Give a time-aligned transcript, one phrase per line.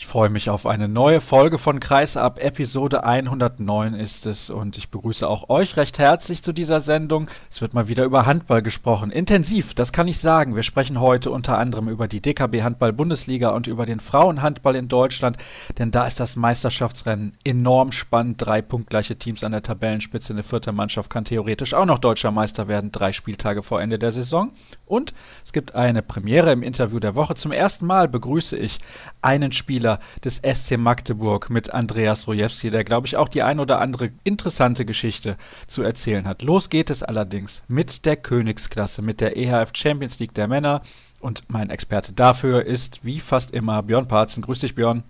[0.00, 2.42] Ich freue mich auf eine neue Folge von Kreisab.
[2.42, 7.28] Episode 109 ist es und ich begrüße auch euch recht herzlich zu dieser Sendung.
[7.50, 9.10] Es wird mal wieder über Handball gesprochen.
[9.10, 10.56] Intensiv, das kann ich sagen.
[10.56, 14.88] Wir sprechen heute unter anderem über die DKB Handball Bundesliga und über den Frauenhandball in
[14.88, 15.36] Deutschland,
[15.76, 18.36] denn da ist das Meisterschaftsrennen enorm spannend.
[18.38, 20.32] Drei punktgleiche Teams an der Tabellenspitze.
[20.32, 24.12] Eine vierte Mannschaft kann theoretisch auch noch deutscher Meister werden, drei Spieltage vor Ende der
[24.12, 24.50] Saison.
[24.86, 25.12] Und
[25.44, 27.34] es gibt eine Premiere im Interview der Woche.
[27.34, 28.78] Zum ersten Mal begrüße ich
[29.20, 29.89] einen Spieler
[30.24, 34.84] des SC Magdeburg mit Andreas Rojewski, der, glaube ich, auch die ein oder andere interessante
[34.84, 36.42] Geschichte zu erzählen hat.
[36.42, 40.82] Los geht es allerdings mit der Königsklasse, mit der EHF Champions League der Männer.
[41.20, 44.42] Und mein Experte dafür ist, wie fast immer, Björn Parzen.
[44.42, 45.02] Grüß dich, Björn.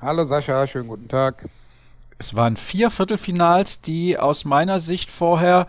[0.00, 1.48] Hallo Sascha, schönen guten Tag.
[2.18, 5.66] Es waren vier Viertelfinals, die aus meiner Sicht vorher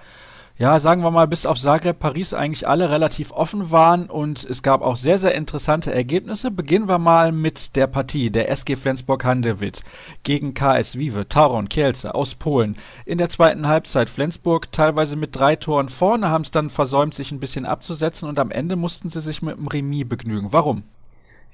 [0.58, 4.64] ja, sagen wir mal, bis auf Zagreb, Paris eigentlich alle relativ offen waren und es
[4.64, 6.50] gab auch sehr, sehr interessante Ergebnisse.
[6.50, 9.84] Beginnen wir mal mit der Partie der SG Flensburg-Handewitt
[10.24, 12.78] gegen KS Wiwe, Taron, Kielce aus Polen.
[13.06, 17.34] In der zweiten Halbzeit Flensburg teilweise mit drei Toren vorne, haben es dann versäumt, sich
[17.34, 20.54] ein bisschen abzusetzen und am Ende mussten sie sich mit dem Remis begnügen.
[20.54, 20.84] Warum?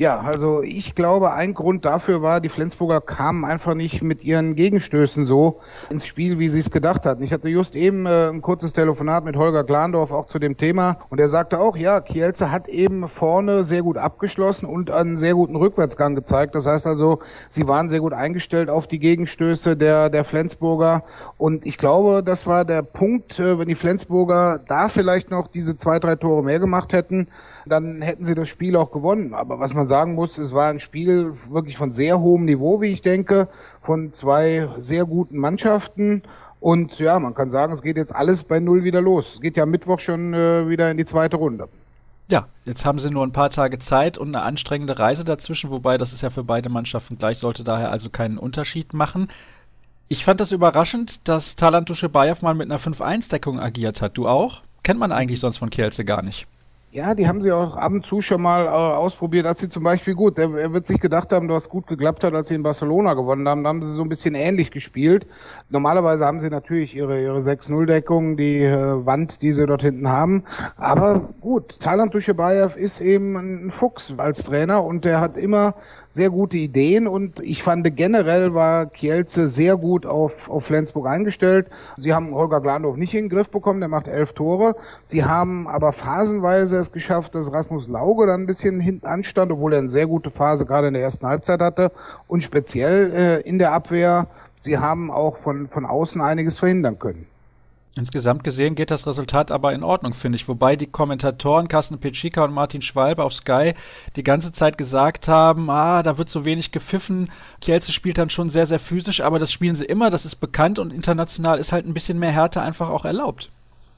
[0.01, 4.55] Ja, also ich glaube, ein Grund dafür war, die Flensburger kamen einfach nicht mit ihren
[4.55, 5.59] Gegenstößen so
[5.91, 7.21] ins Spiel, wie sie es gedacht hatten.
[7.21, 10.97] Ich hatte just eben äh, ein kurzes Telefonat mit Holger Glandorf auch zu dem Thema
[11.11, 15.35] und er sagte auch, ja, Kielce hat eben vorne sehr gut abgeschlossen und einen sehr
[15.35, 16.55] guten Rückwärtsgang gezeigt.
[16.55, 17.19] Das heißt also,
[17.51, 21.03] sie waren sehr gut eingestellt auf die Gegenstöße der, der Flensburger
[21.37, 25.77] und ich glaube, das war der Punkt, äh, wenn die Flensburger da vielleicht noch diese
[25.77, 27.27] zwei, drei Tore mehr gemacht hätten,
[27.65, 29.33] dann hätten sie das Spiel auch gewonnen.
[29.33, 32.87] Aber was man sagen muss, es war ein Spiel wirklich von sehr hohem Niveau, wie
[32.87, 33.47] ich denke,
[33.81, 36.23] von zwei sehr guten Mannschaften.
[36.59, 39.35] Und ja, man kann sagen, es geht jetzt alles bei Null wieder los.
[39.35, 41.67] Es geht ja Mittwoch schon äh, wieder in die zweite Runde.
[42.27, 45.97] Ja, jetzt haben sie nur ein paar Tage Zeit und eine anstrengende Reise dazwischen, wobei
[45.97, 49.27] das ist ja für beide Mannschaften gleich, sollte daher also keinen Unterschied machen.
[50.07, 54.17] Ich fand das überraschend, dass Talant Duschebaev mal mit einer 5-1-Deckung agiert hat.
[54.17, 54.61] Du auch?
[54.83, 56.47] Kennt man eigentlich sonst von Kielce gar nicht.
[56.93, 59.81] Ja, die haben sie auch ab und zu schon mal äh, ausprobiert, als sie zum
[59.81, 62.63] Beispiel gut, er, er wird sich gedacht haben, was gut geklappt hat, als sie in
[62.63, 65.25] Barcelona gewonnen haben, da haben sie so ein bisschen ähnlich gespielt.
[65.69, 70.43] Normalerweise haben sie natürlich ihre, ihre 6-0-Deckung, die äh, Wand, die sie dort hinten haben.
[70.75, 75.75] Aber gut, Talant Duschebaev ist eben ein Fuchs als Trainer und der hat immer
[76.13, 81.67] sehr gute Ideen und ich fand generell war Kielce sehr gut auf, auf Flensburg eingestellt.
[81.97, 84.75] Sie haben Holger Glandorf nicht in den Griff bekommen, der macht elf Tore.
[85.03, 89.73] Sie haben aber phasenweise es geschafft, dass Rasmus Lauge dann ein bisschen hinten anstand, obwohl
[89.73, 91.91] er eine sehr gute Phase gerade in der ersten Halbzeit hatte
[92.27, 94.27] und speziell äh, in der Abwehr.
[94.59, 97.30] Sie haben auch von, von außen einiges verhindern können.
[97.97, 100.47] Insgesamt gesehen geht das Resultat aber in Ordnung, finde ich.
[100.47, 103.73] Wobei die Kommentatoren Carsten Petschika und Martin Schwalbe auf Sky
[104.15, 107.29] die ganze Zeit gesagt haben, ah, da wird so wenig gepfiffen.
[107.59, 110.79] Kielce spielt dann schon sehr, sehr physisch, aber das spielen sie immer, das ist bekannt
[110.79, 113.49] und international ist halt ein bisschen mehr Härte einfach auch erlaubt.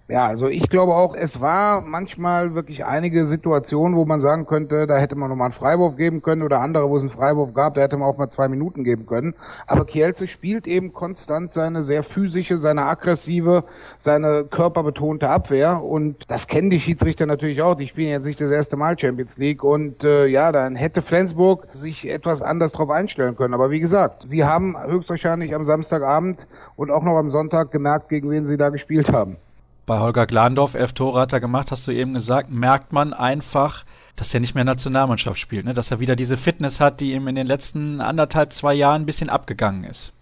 [0.09, 4.85] Ja, also ich glaube auch, es war manchmal wirklich einige Situationen, wo man sagen könnte,
[4.85, 7.75] da hätte man nochmal einen Freiwurf geben können oder andere, wo es einen Freiwurf gab,
[7.75, 9.33] da hätte man auch mal zwei Minuten geben können.
[9.65, 13.63] Aber Kielce spielt eben konstant seine sehr physische, seine aggressive,
[13.97, 17.75] seine körperbetonte Abwehr und das kennen die Schiedsrichter natürlich auch.
[17.75, 21.67] Die spielen jetzt nicht das erste Mal Champions League und äh, ja, dann hätte Flensburg
[21.71, 23.53] sich etwas anders drauf einstellen können.
[23.53, 28.29] Aber wie gesagt, sie haben höchstwahrscheinlich am Samstagabend und auch noch am Sonntag gemerkt, gegen
[28.29, 29.37] wen sie da gespielt haben
[29.85, 33.85] bei Holger Glandorf, elf Tore hat er gemacht, hast du eben gesagt, merkt man einfach,
[34.15, 35.73] dass er nicht mehr Nationalmannschaft spielt, ne?
[35.73, 39.05] dass er wieder diese Fitness hat, die ihm in den letzten anderthalb, zwei Jahren ein
[39.05, 40.13] bisschen abgegangen ist.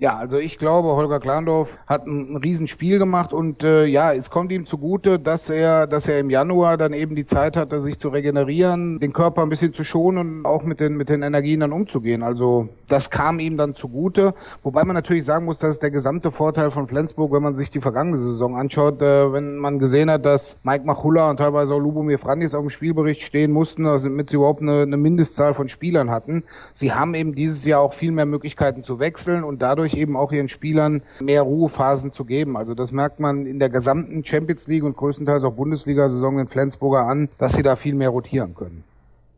[0.00, 4.28] Ja, also ich glaube, Holger Klandorf hat ein, ein Riesenspiel gemacht und äh, ja, es
[4.28, 8.00] kommt ihm zugute, dass er, dass er im Januar dann eben die Zeit hatte, sich
[8.00, 11.60] zu regenerieren, den Körper ein bisschen zu schonen und auch mit den mit den Energien
[11.60, 12.24] dann umzugehen.
[12.24, 14.34] Also das kam ihm dann zugute.
[14.64, 17.70] Wobei man natürlich sagen muss, das ist der gesamte Vorteil von Flensburg, wenn man sich
[17.70, 21.78] die vergangene Saison anschaut, äh, wenn man gesehen hat, dass Mike Machulla und teilweise auch
[21.78, 25.68] Lubomir Frandis auf dem Spielbericht stehen mussten, also damit sie überhaupt eine, eine Mindestzahl von
[25.68, 26.42] Spielern hatten.
[26.72, 30.16] Sie haben eben dieses Jahr auch viel mehr Möglichkeiten zu wechseln und dadurch dadurch eben
[30.16, 32.56] auch ihren Spielern mehr Ruhephasen zu geben.
[32.56, 37.06] Also das merkt man in der gesamten Champions League und größtenteils auch Bundesliga-Saison in Flensburger
[37.06, 38.84] an, dass sie da viel mehr rotieren können.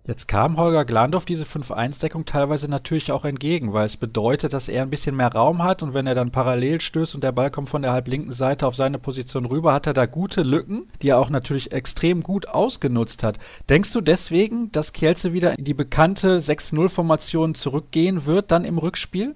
[0.06, 4.82] Jetzt kam Holger Glandorf diese 5-1-Deckung teilweise natürlich auch entgegen, weil es bedeutet, dass er
[4.82, 7.68] ein bisschen mehr Raum hat und wenn er dann parallel stößt und der Ball kommt
[7.68, 11.18] von der halblinken Seite auf seine Position rüber, hat er da gute Lücken, die er
[11.18, 13.38] auch natürlich extrem gut ausgenutzt hat.
[13.68, 19.34] Denkst du deswegen, dass Kielce wieder in die bekannte 6-0-Formation zurückgehen wird dann im Rückspiel?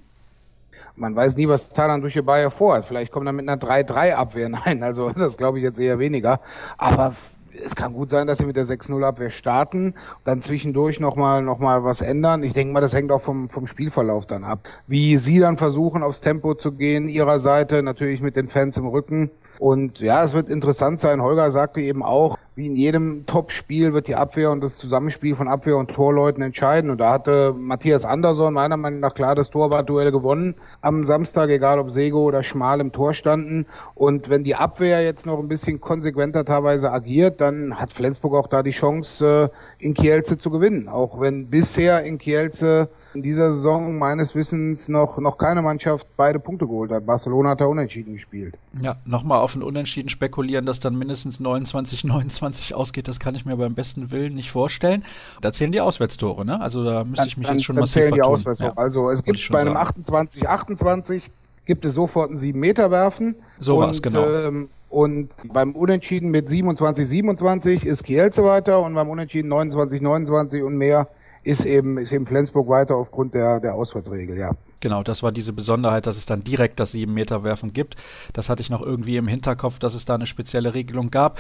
[1.01, 2.85] Man weiß nie, was Thailand durch Bayer vorhat.
[2.85, 4.49] Vielleicht kommt er mit einer 3-3-Abwehr.
[4.65, 6.41] Nein, also das glaube ich jetzt eher weniger.
[6.79, 7.17] Aber
[7.65, 9.95] es kann gut sein, dass sie mit der 6-0-Abwehr starten,
[10.25, 12.43] dann zwischendurch nochmal noch mal was ändern.
[12.43, 14.69] Ich denke mal, das hängt auch vom, vom Spielverlauf dann ab.
[14.87, 18.87] Wie sie dann versuchen, aufs Tempo zu gehen, ihrer Seite, natürlich mit den Fans im
[18.87, 19.31] Rücken.
[19.61, 21.21] Und ja, es wird interessant sein.
[21.21, 25.49] Holger sagte eben auch, wie in jedem Top-Spiel wird die Abwehr und das Zusammenspiel von
[25.49, 26.89] Abwehr und Torleuten entscheiden.
[26.89, 31.79] Und da hatte Matthias Andersson meiner Meinung nach klar das Torwartduell gewonnen am Samstag, egal
[31.79, 33.67] ob Sego oder Schmal im Tor standen.
[33.95, 38.49] Und wenn die Abwehr jetzt noch ein bisschen konsequenter teilweise agiert, dann hat Flensburg auch
[38.49, 40.89] da die Chance, äh, in Kielce zu gewinnen.
[40.89, 46.39] Auch wenn bisher in Kielce in dieser Saison meines Wissens noch, noch keine Mannschaft beide
[46.39, 47.07] Punkte geholt hat.
[47.07, 48.57] Barcelona hat da unentschieden gespielt.
[48.81, 53.45] Ja, nochmal auf ein Unentschieden spekulieren, dass dann mindestens 29, 29 ausgeht, das kann ich
[53.45, 55.05] mir beim besten Willen nicht vorstellen.
[55.41, 56.61] Da zählen die Auswärtstore, ne?
[56.61, 58.73] Also da müsste ich mich dann, jetzt schon mal zählen die Auswärtstore.
[58.77, 61.31] Ja, also es gibt bei einem 28, 28
[61.67, 63.37] gibt es sofort ein 7 Meter werfen.
[63.59, 64.25] So was, genau.
[64.25, 70.63] Ähm, und beim Unentschieden mit 27, 27 ist Kielce weiter und beim Unentschieden 29, 29
[70.65, 71.09] und mehr
[71.43, 74.53] ist eben, ist eben Flensburg weiter aufgrund der, der Auswärtsregel, ja.
[74.81, 77.97] Genau, das war diese Besonderheit, dass es dann direkt das 7-Meter-Werfen gibt.
[78.33, 81.39] Das hatte ich noch irgendwie im Hinterkopf, dass es da eine spezielle Regelung gab.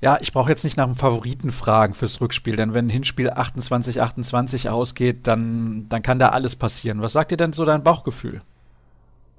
[0.00, 3.30] Ja, ich brauche jetzt nicht nach einem Favoriten fragen fürs Rückspiel, denn wenn ein Hinspiel
[3.30, 7.02] 28-28 ausgeht, dann, dann kann da alles passieren.
[7.02, 8.40] Was sagt dir denn so dein Bauchgefühl?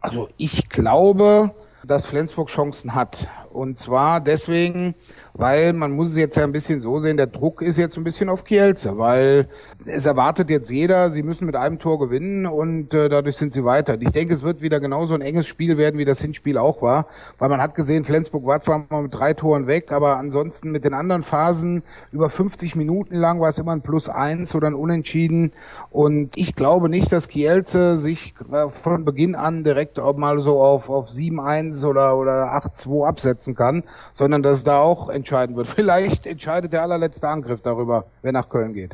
[0.02, 1.52] Also ich glaube,
[1.84, 3.28] dass Flensburg Chancen hat.
[3.52, 4.94] Und zwar deswegen,
[5.34, 8.04] weil man muss es jetzt ja ein bisschen so sehen, der Druck ist jetzt ein
[8.04, 9.48] bisschen auf Kielce, weil
[9.86, 13.64] es erwartet jetzt jeder, sie müssen mit einem Tor gewinnen und äh, dadurch sind sie
[13.64, 13.98] weiter.
[14.00, 17.08] Ich denke, es wird wieder genauso ein enges Spiel werden, wie das Hinspiel auch war,
[17.38, 20.84] weil man hat gesehen, Flensburg war zwar mal mit drei Toren weg, aber ansonsten mit
[20.84, 24.76] den anderen Phasen über 50 Minuten lang war es immer ein Plus eins oder ein
[24.76, 25.52] Unentschieden
[25.90, 30.90] und ich glaube nicht, dass Kielce sich äh, von Beginn an direkt mal so auf,
[30.90, 35.68] auf 7-1 oder, oder 8-2 absetzen kann, sondern dass da auch entscheiden wird.
[35.76, 38.92] Vielleicht entscheidet der allerletzte Angriff darüber, wer nach Köln geht.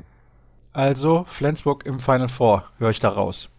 [0.74, 3.50] Also Flensburg im Final Four, höre ich da raus.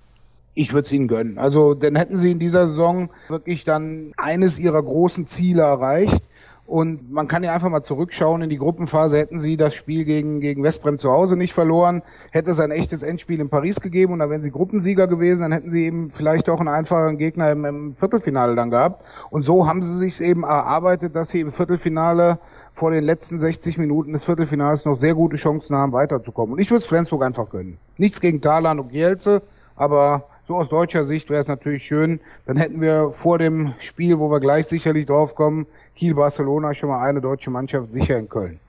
[0.54, 1.38] Ich würde es ihnen gönnen.
[1.38, 6.22] Also dann hätten sie in dieser Saison wirklich dann eines ihrer großen Ziele erreicht.
[6.68, 9.16] Und man kann ja einfach mal zurückschauen in die Gruppenphase.
[9.16, 13.02] Hätten sie das Spiel gegen, gegen Westbrem zu Hause nicht verloren, hätte es ein echtes
[13.02, 16.50] Endspiel in Paris gegeben und dann wären sie Gruppensieger gewesen, dann hätten sie eben vielleicht
[16.50, 19.02] auch einen einfachen Gegner im, im Viertelfinale dann gehabt.
[19.30, 22.38] Und so haben sie sich eben erarbeitet, dass sie im Viertelfinale
[22.78, 26.54] vor den letzten 60 Minuten des Viertelfinals noch sehr gute Chancen haben, weiterzukommen.
[26.54, 27.78] Und ich würde es Flensburg einfach gönnen.
[27.96, 29.42] Nichts gegen Thailand und Kielce,
[29.76, 32.20] aber so aus deutscher Sicht wäre es natürlich schön.
[32.46, 35.66] Dann hätten wir vor dem Spiel, wo wir gleich sicherlich drauf kommen,
[35.96, 38.60] Kiel-Barcelona schon mal eine deutsche Mannschaft sicher in Köln.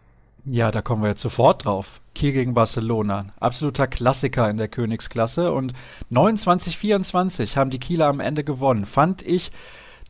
[0.46, 2.02] Ja, da kommen wir jetzt sofort drauf.
[2.16, 3.28] Kiel gegen Barcelona.
[3.40, 5.52] Absoluter Klassiker in der Königsklasse.
[5.52, 5.74] Und
[6.12, 8.86] 29-24 haben die Kieler am Ende gewonnen.
[8.86, 9.52] Fand ich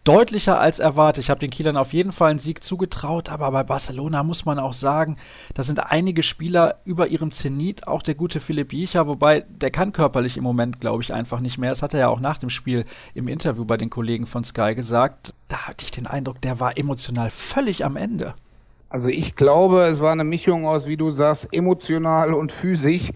[0.10, 1.24] deutlicher als erwartet.
[1.24, 4.58] Ich habe den Kielern auf jeden Fall einen Sieg zugetraut, aber bei Barcelona muss man
[4.58, 5.18] auch sagen,
[5.54, 9.94] da sind einige Spieler über ihrem Zenit, auch der gute Philipp Jicha, wobei der kann
[9.94, 11.70] körperlich im Moment, glaube ich, einfach nicht mehr.
[11.70, 14.74] Das hat er ja auch nach dem Spiel im Interview bei den Kollegen von Sky
[14.74, 15.36] gesagt.
[15.48, 18.34] Da hatte ich den Eindruck, der war emotional völlig am Ende.
[18.92, 23.12] Also ich glaube, es war eine Mischung aus, wie du sagst, emotional und physisch.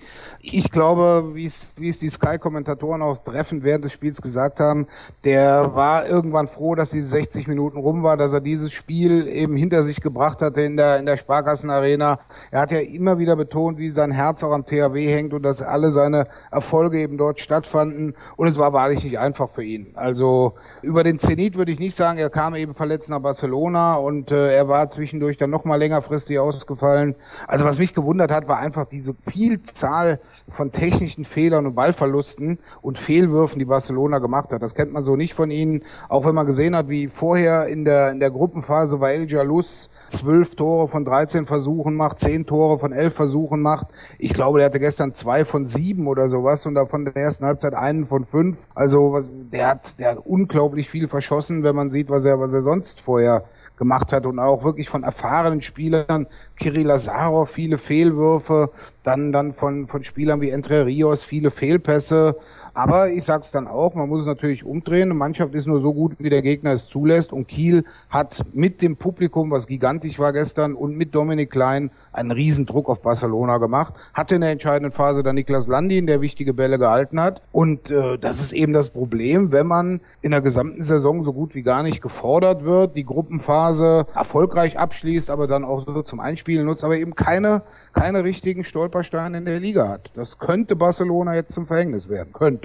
[0.46, 4.88] Ich glaube, wie es, wie es die Sky-Kommentatoren auch treffend während des Spiels gesagt haben,
[5.24, 9.56] der war irgendwann froh, dass diese 60 Minuten rum war, dass er dieses Spiel eben
[9.56, 12.20] hinter sich gebracht hatte in der, in der Sparkassenarena.
[12.52, 15.62] Er hat ja immer wieder betont, wie sein Herz auch am THW hängt und dass
[15.62, 18.14] alle seine Erfolge eben dort stattfanden.
[18.36, 19.94] Und es war wahrlich nicht einfach für ihn.
[19.96, 24.30] Also über den Zenit würde ich nicht sagen, er kam eben verletzt nach Barcelona und
[24.30, 27.16] äh, er war zwischendurch dann noch mal längerfristig ausgefallen.
[27.48, 30.20] Also was mich gewundert hat, war einfach diese Vielzahl
[30.50, 34.62] von technischen Fehlern und Ballverlusten und Fehlwürfen, die Barcelona gemacht hat.
[34.62, 35.84] Das kennt man so nicht von ihnen.
[36.10, 39.90] Auch wenn man gesehen hat, wie vorher in der, in der Gruppenphase war El Jalus
[40.10, 43.88] zwölf Tore von 13 Versuchen macht, zehn Tore von elf Versuchen macht.
[44.20, 47.74] Ich glaube, der hatte gestern zwei von sieben oder sowas und davon der ersten Halbzeit
[47.74, 48.58] einen von fünf.
[48.76, 52.54] Also was, der hat, der hat unglaublich viel verschossen, wenn man sieht, was er, was
[52.54, 53.46] er sonst vorher
[53.78, 56.28] gemacht hat und auch wirklich von erfahrenen Spielern,
[56.58, 58.70] Kirill Lazarov, viele Fehlwürfe,
[59.04, 62.38] dann, dann von, von Spielern wie Entre Rios, viele Fehlpässe,
[62.74, 65.04] aber ich sag's dann auch, man muss es natürlich umdrehen.
[65.04, 67.32] Eine Mannschaft ist nur so gut, wie der Gegner es zulässt.
[67.32, 72.32] Und Kiel hat mit dem Publikum, was gigantisch war gestern, und mit Dominik Klein einen
[72.32, 73.94] Riesendruck auf Barcelona gemacht.
[74.14, 77.42] Hatte in der entscheidenden Phase dann Niklas Landin, der wichtige Bälle gehalten hat.
[77.52, 81.54] Und äh, das ist eben das Problem, wenn man in der gesamten Saison so gut
[81.56, 86.66] wie gar nicht gefordert wird, die Gruppenphase erfolgreich abschließt, aber dann auch so zum Einspielen
[86.66, 87.64] nutzt, aber eben keine,
[87.94, 90.12] keine richtigen Stolpersteine in der Liga hat.
[90.16, 92.34] Das könnte Barcelona jetzt zum Verhängnis werden.
[92.34, 92.63] Könnte.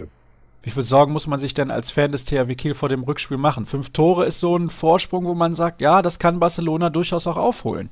[0.62, 3.36] Wie viel Sorgen muss man sich denn als Fan des THW Kiel vor dem Rückspiel
[3.36, 3.64] machen?
[3.64, 7.36] Fünf Tore ist so ein Vorsprung, wo man sagt, ja, das kann Barcelona durchaus auch
[7.36, 7.90] aufholen.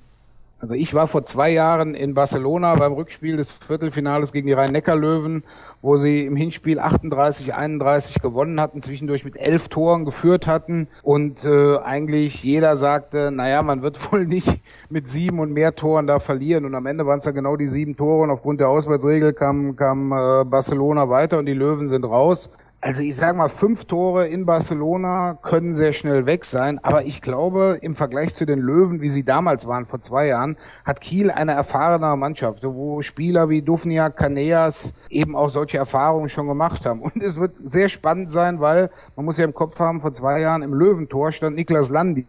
[0.58, 5.44] Also ich war vor zwei Jahren in Barcelona beim Rückspiel des Viertelfinales gegen die Rhein-Neckar-Löwen,
[5.82, 10.88] wo sie im Hinspiel 38, 31 gewonnen hatten, zwischendurch mit elf Toren geführt hatten.
[11.02, 14.58] Und äh, eigentlich jeder sagte, naja, man wird wohl nicht
[14.88, 16.64] mit sieben und mehr Toren da verlieren.
[16.64, 18.22] Und am Ende waren es dann genau die sieben Tore.
[18.22, 22.48] Und aufgrund der Auswärtsregel kam, kam äh, Barcelona weiter und die Löwen sind raus.
[22.82, 27.22] Also ich sage mal, fünf Tore in Barcelona können sehr schnell weg sein, aber ich
[27.22, 31.30] glaube, im Vergleich zu den Löwen, wie sie damals waren, vor zwei Jahren, hat Kiel
[31.30, 37.00] eine erfahrene Mannschaft, wo Spieler wie Dufnia, Caneas eben auch solche Erfahrungen schon gemacht haben.
[37.00, 40.40] Und es wird sehr spannend sein, weil man muss ja im Kopf haben, vor zwei
[40.40, 42.26] Jahren im Löwentor stand Niklas Landi.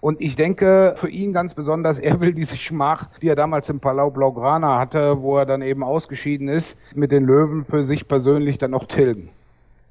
[0.00, 3.78] Und ich denke, für ihn ganz besonders, er will diese Schmach, die er damals im
[3.80, 8.58] Palau Blaugrana hatte, wo er dann eben ausgeschieden ist, mit den Löwen für sich persönlich
[8.58, 9.30] dann noch tilgen.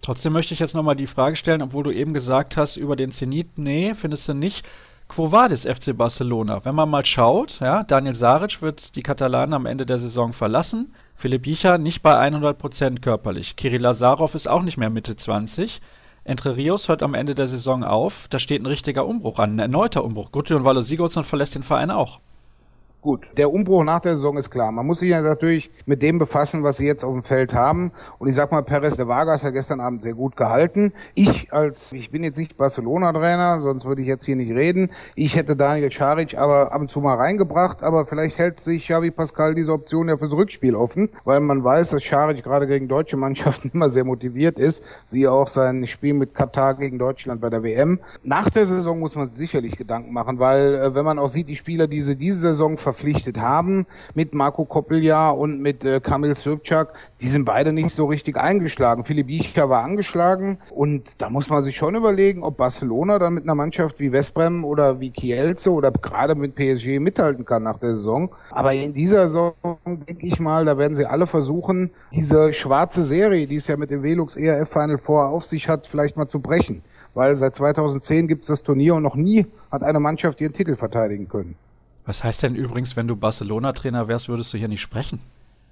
[0.04, 3.10] Trotzdem möchte ich jetzt nochmal die Frage stellen, obwohl du eben gesagt hast, über den
[3.10, 4.66] Zenit, nee, findest du nicht.
[5.08, 6.66] Quo vadis FC Barcelona?
[6.66, 10.94] Wenn man mal schaut, ja, Daniel Saric wird die Katalanen am Ende der Saison verlassen.
[11.16, 13.56] Philipp Jicha nicht bei 100 Prozent körperlich.
[13.56, 15.80] Kirill Lazarov ist auch nicht mehr Mitte 20.
[16.26, 18.28] Entre Rios hört am Ende der Saison auf.
[18.30, 20.34] Da steht ein richtiger Umbruch an, ein erneuter Umbruch.
[20.34, 22.20] Gudjon Valo Sigurdsson verlässt den Verein auch.
[23.04, 24.72] Gut, der Umbruch nach der Saison ist klar.
[24.72, 27.92] Man muss sich ja natürlich mit dem befassen, was sie jetzt auf dem Feld haben.
[28.18, 30.94] Und ich sag mal, Perez de Vargas hat gestern Abend sehr gut gehalten.
[31.14, 34.90] Ich als, ich bin jetzt nicht Barcelona-Trainer, sonst würde ich jetzt hier nicht reden.
[35.16, 39.12] Ich hätte Daniel Scharic aber ab und zu mal reingebracht, aber vielleicht hält sich Xavi
[39.12, 43.18] Pascal diese Option ja fürs Rückspiel offen, weil man weiß, dass Scharic gerade gegen deutsche
[43.18, 44.82] Mannschaften immer sehr motiviert ist.
[45.04, 48.00] Siehe auch sein Spiel mit Katar gegen Deutschland bei der WM.
[48.24, 51.58] Nach der Saison muss man sicherlich Gedanken machen, weil äh, wenn man auch sieht, die
[51.58, 56.94] Spieler, die sie diese Saison verpflichtet haben, mit Marco Koppelja und mit äh, Kamil Sürpczak,
[57.22, 59.04] die sind beide nicht so richtig eingeschlagen.
[59.04, 63.44] Philipp Bichka war angeschlagen und da muss man sich schon überlegen, ob Barcelona dann mit
[63.44, 67.96] einer Mannschaft wie Westbrem oder wie Kielce oder gerade mit PSG mithalten kann nach der
[67.96, 68.30] Saison.
[68.52, 69.54] Aber in dieser Saison
[69.86, 73.90] denke ich mal, da werden sie alle versuchen, diese schwarze Serie, die es ja mit
[73.90, 76.84] dem Velux ERF Final Four auf sich hat, vielleicht mal zu brechen.
[77.16, 80.76] Weil seit 2010 gibt es das Turnier und noch nie hat eine Mannschaft ihren Titel
[80.76, 81.56] verteidigen können.
[82.06, 85.20] Was heißt denn übrigens, wenn du Barcelona-Trainer wärst, würdest du hier nicht sprechen?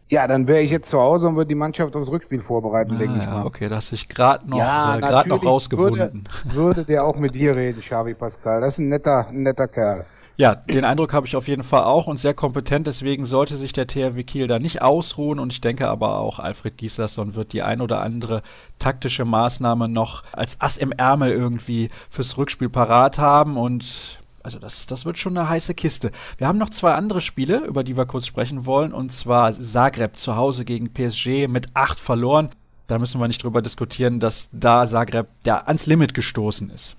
[0.10, 3.00] Ja, dann wäre ich jetzt zu Hause und würde die Mannschaft aufs Rückspiel vorbereiten, ah,
[3.00, 3.46] denke ja, ich mal.
[3.46, 6.26] Okay, das sich gerade noch, ja, äh, grad noch rausgewunden.
[6.44, 8.60] Würde, würde der auch mit dir reden, Xavi Pascal.
[8.60, 10.06] Das ist ein netter, ein netter Kerl.
[10.38, 12.88] Ja, den Eindruck habe ich auf jeden Fall auch und sehr kompetent.
[12.88, 15.40] Deswegen sollte sich der THW Kiel da nicht ausruhen.
[15.40, 18.42] Und ich denke aber auch, Alfred Gislason wird die ein oder andere
[18.80, 23.56] taktische Maßnahme noch als Ass im Ärmel irgendwie fürs Rückspiel parat haben.
[23.56, 26.12] Und also das, das wird schon eine heiße Kiste.
[26.38, 30.18] Wir haben noch zwei andere Spiele, über die wir kurz sprechen wollen, und zwar Zagreb
[30.18, 32.50] zu Hause gegen PSG mit acht verloren.
[32.88, 36.96] Da müssen wir nicht drüber diskutieren, dass da Zagreb ja ans Limit gestoßen ist.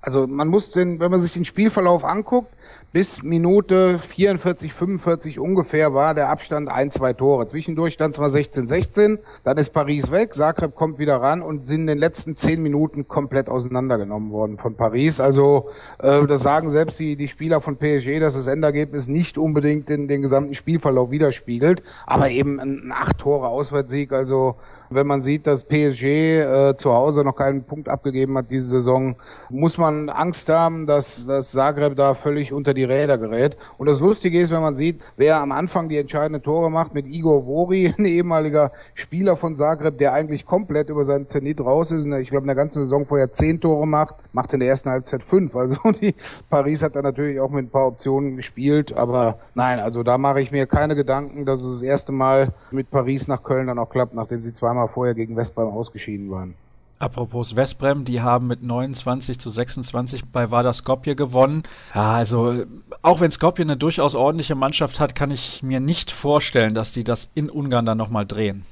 [0.00, 2.52] Also man muss den, wenn man sich den Spielverlauf anguckt,
[2.94, 7.48] bis Minute 44, 45 ungefähr war der Abstand ein, zwei Tore.
[7.48, 11.80] Zwischendurch stand zwar 16, 16, dann ist Paris weg, Zagreb kommt wieder ran und sind
[11.80, 15.18] in den letzten zehn Minuten komplett auseinandergenommen worden von Paris.
[15.18, 19.88] Also äh, das sagen selbst die, die Spieler von PSG, dass das Endergebnis nicht unbedingt
[19.88, 24.54] den, den gesamten Spielverlauf widerspiegelt, aber eben ein acht Tore Auswärtssieg, also
[24.90, 29.16] wenn man sieht, dass PSG äh, zu Hause noch keinen Punkt abgegeben hat diese Saison,
[29.50, 33.56] muss man Angst haben, dass, dass Zagreb da völlig unter die Räder gerät.
[33.78, 37.06] Und das Lustige ist, wenn man sieht, wer am Anfang die entscheidenden Tore macht mit
[37.06, 42.06] Igor Vori, ein ehemaliger Spieler von Zagreb, der eigentlich komplett über seinen Zenit raus ist.
[42.06, 45.22] Ich glaube, in der ganzen Saison vorher zehn Tore macht, macht in der ersten Halbzeit
[45.22, 45.54] fünf.
[45.64, 46.14] Also die
[46.50, 50.42] Paris hat da natürlich auch mit ein paar Optionen gespielt, aber nein, also da mache
[50.42, 53.88] ich mir keine Gedanken, dass es das erste Mal mit Paris nach Köln dann auch
[53.88, 56.54] klappt, nachdem sie zweimal Jahr vorher gegen Westbrem ausgeschieden waren.
[56.98, 61.64] Apropos Westbrem, die haben mit 29 zu 26 bei Vardar Skopje gewonnen.
[61.94, 62.64] Ja, also
[63.02, 67.04] auch wenn Skopje eine durchaus ordentliche Mannschaft hat, kann ich mir nicht vorstellen, dass die
[67.04, 68.64] das in Ungarn dann nochmal drehen.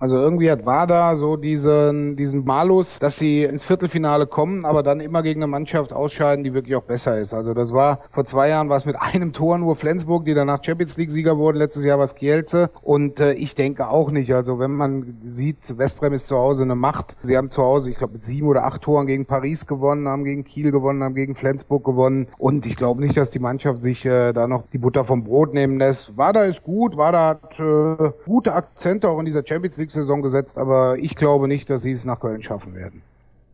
[0.00, 5.00] Also irgendwie hat Wada so diesen, diesen Malus, dass sie ins Viertelfinale kommen, aber dann
[5.00, 7.34] immer gegen eine Mannschaft ausscheiden, die wirklich auch besser ist.
[7.34, 10.62] Also das war, vor zwei Jahren war es mit einem Tor nur Flensburg, die danach
[10.62, 11.58] Champions League Sieger wurden.
[11.58, 12.70] Letztes Jahr war es Kielce.
[12.82, 14.32] Und äh, ich denke auch nicht.
[14.32, 17.16] Also wenn man sieht, Westbrem ist zu Hause eine Macht.
[17.22, 20.22] Sie haben zu Hause, ich glaube, mit sieben oder acht Toren gegen Paris gewonnen, haben
[20.22, 22.28] gegen Kiel gewonnen, haben gegen Flensburg gewonnen.
[22.38, 25.54] Und ich glaube nicht, dass die Mannschaft sich äh, da noch die Butter vom Brot
[25.54, 26.16] nehmen lässt.
[26.16, 26.96] Wada ist gut.
[26.96, 31.48] Wada hat äh, gute Akzente auch in dieser Champions League Saison gesetzt, aber ich glaube
[31.48, 33.02] nicht, dass sie es nach Köln schaffen werden.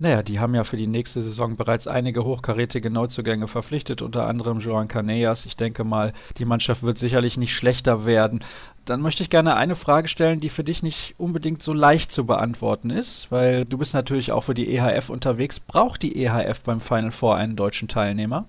[0.00, 4.58] Naja, die haben ja für die nächste Saison bereits einige hochkarätige Neuzugänge verpflichtet, unter anderem
[4.58, 5.46] Joan Canellas.
[5.46, 8.40] Ich denke mal, die Mannschaft wird sicherlich nicht schlechter werden.
[8.84, 12.26] Dann möchte ich gerne eine Frage stellen, die für dich nicht unbedingt so leicht zu
[12.26, 15.60] beantworten ist, weil du bist natürlich auch für die EHF unterwegs.
[15.60, 18.46] Braucht die EHF beim Final Four einen deutschen Teilnehmer?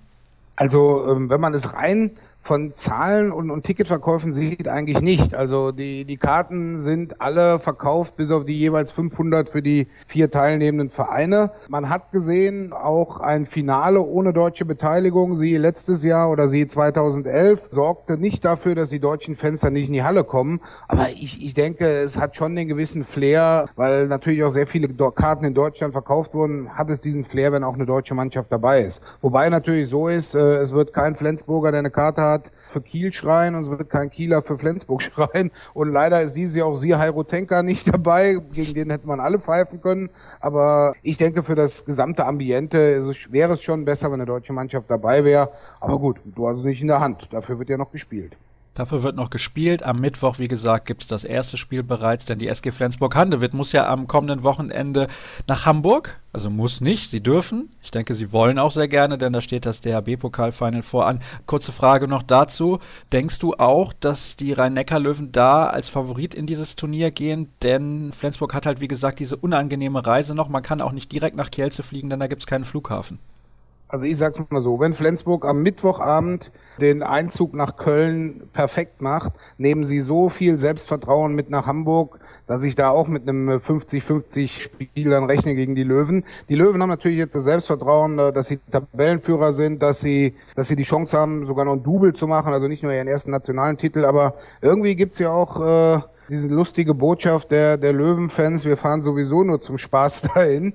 [0.55, 2.11] Also, ähm, wenn man es rein
[2.45, 5.33] von Zahlen und, und Ticketverkäufen sieht, eigentlich nicht.
[5.33, 10.29] Also die, die Karten sind alle verkauft, bis auf die jeweils 500 für die vier
[10.29, 11.51] teilnehmenden Vereine.
[11.69, 17.61] Man hat gesehen, auch ein Finale ohne deutsche Beteiligung, sie letztes Jahr oder sie 2011,
[17.71, 20.61] sorgte nicht dafür, dass die deutschen dann nicht in die Halle kommen.
[20.87, 24.87] Aber ich, ich denke, es hat schon den gewissen Flair, weil natürlich auch sehr viele
[24.87, 28.81] Karten in Deutschland verkauft wurden, hat es diesen Flair, wenn auch eine deutsche Mannschaft dabei
[28.81, 29.01] ist.
[29.21, 32.34] Wobei natürlich so ist, äh, es wird kein Flensburger, der eine Karte hat,
[32.75, 35.51] für Kiel schreien und es wird kein Kieler für Flensburg schreien.
[35.73, 38.37] Und leider ist dieses Jahr auch Sihai Rotenka nicht dabei.
[38.51, 40.09] Gegen den hätte man alle pfeifen können.
[40.41, 44.91] Aber ich denke, für das gesamte Ambiente wäre es schon besser, wenn eine deutsche Mannschaft
[44.91, 45.51] dabei wäre.
[45.79, 47.29] Aber gut, du hast es nicht in der Hand.
[47.31, 48.35] Dafür wird ja noch gespielt.
[48.75, 49.83] Dafür wird noch gespielt.
[49.83, 53.71] Am Mittwoch, wie gesagt, gibt es das erste Spiel bereits, denn die SG Flensburg-Handewitt muss
[53.71, 55.07] ja am kommenden Wochenende
[55.47, 56.19] nach Hamburg.
[56.33, 57.69] Also muss nicht, sie dürfen.
[57.81, 61.21] Ich denke, sie wollen auch sehr gerne, denn da steht das DHB-Pokal-Final voran.
[61.45, 62.79] Kurze Frage noch dazu.
[63.13, 67.47] Denkst du auch, dass die Rhein-Neckar-Löwen da als Favorit in dieses Turnier gehen?
[67.63, 70.49] Denn Flensburg hat halt, wie gesagt, diese unangenehme Reise noch.
[70.49, 73.19] Man kann auch nicht direkt nach Kielce fliegen, denn da gibt es keinen Flughafen.
[73.87, 76.51] Also ich sag's mal so, wenn Flensburg am Mittwochabend
[76.81, 82.63] den Einzug nach Köln perfekt macht, nehmen sie so viel Selbstvertrauen mit nach Hamburg, dass
[82.63, 86.25] ich da auch mit einem 50-50 Spiel dann rechne gegen die Löwen.
[86.49, 90.67] Die Löwen haben natürlich jetzt das Selbstvertrauen, äh, dass sie Tabellenführer sind, dass sie, dass
[90.67, 93.29] sie die Chance haben, sogar noch ein Double zu machen, also nicht nur ihren ersten
[93.29, 98.77] nationalen Titel, aber irgendwie gibt's ja auch äh, diese lustige Botschaft der, der Löwenfans, wir
[98.77, 100.73] fahren sowieso nur zum Spaß dahin.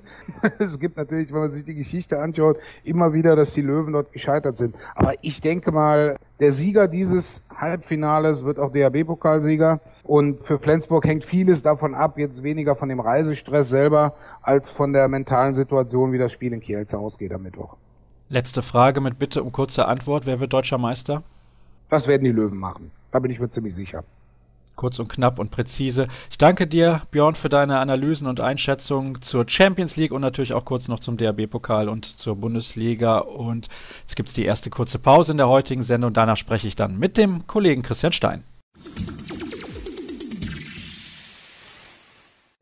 [0.59, 4.13] es gibt natürlich, wenn man sich die Geschichte anschaut, immer wieder, dass die Löwen dort
[4.13, 4.77] gescheitert sind.
[4.95, 9.81] Aber ich denke mal, der Sieger dieses Halbfinales wird auch DHB-Pokalsieger.
[10.05, 14.93] Und für Flensburg hängt vieles davon ab, jetzt weniger von dem Reisestress selber, als von
[14.93, 17.77] der mentalen Situation, wie das Spiel in Kielce ausgeht am Mittwoch.
[18.29, 20.25] Letzte Frage mit Bitte um kurze Antwort.
[20.25, 21.23] Wer wird deutscher Meister?
[21.91, 22.93] Das werden die Löwen machen.
[23.11, 24.05] Da bin ich mir ziemlich sicher
[24.81, 26.09] kurz und knapp und präzise.
[26.31, 30.65] Ich danke dir, Björn, für deine Analysen und Einschätzungen zur Champions League und natürlich auch
[30.65, 33.19] kurz noch zum DRB-Pokal und zur Bundesliga.
[33.19, 33.69] Und
[34.01, 36.09] jetzt gibt es die erste kurze Pause in der heutigen Sendung.
[36.09, 38.43] und Danach spreche ich dann mit dem Kollegen Christian Stein.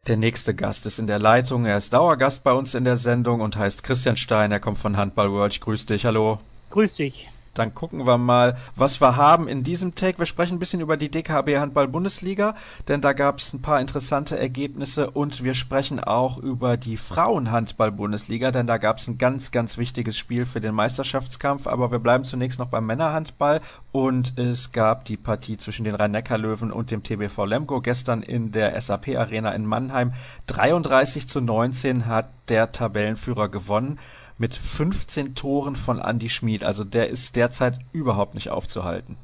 [0.08, 1.66] Der nächste Gast ist in der Leitung.
[1.66, 4.50] Er ist Dauergast bei uns in der Sendung und heißt Christian Stein.
[4.50, 5.52] Er kommt von Handball World.
[5.52, 6.04] Ich grüße dich.
[6.04, 6.40] Hallo.
[6.70, 7.30] Grüß dich.
[7.58, 10.18] Dann gucken wir mal, was wir haben in diesem Take.
[10.18, 12.54] Wir sprechen ein bisschen über die DKB Handball Bundesliga,
[12.86, 17.90] denn da gab es ein paar interessante Ergebnisse und wir sprechen auch über die Frauenhandball
[17.90, 21.66] Bundesliga, denn da gab es ein ganz, ganz wichtiges Spiel für den Meisterschaftskampf.
[21.66, 26.70] Aber wir bleiben zunächst noch beim Männerhandball und es gab die Partie zwischen den Rhein-Neckar-Löwen
[26.70, 30.12] und dem TBV Lemgo gestern in der SAP Arena in Mannheim.
[30.46, 33.98] 33 zu 19 hat der Tabellenführer gewonnen
[34.38, 36.64] mit 15 Toren von Andy Schmid.
[36.64, 39.16] Also der ist derzeit überhaupt nicht aufzuhalten.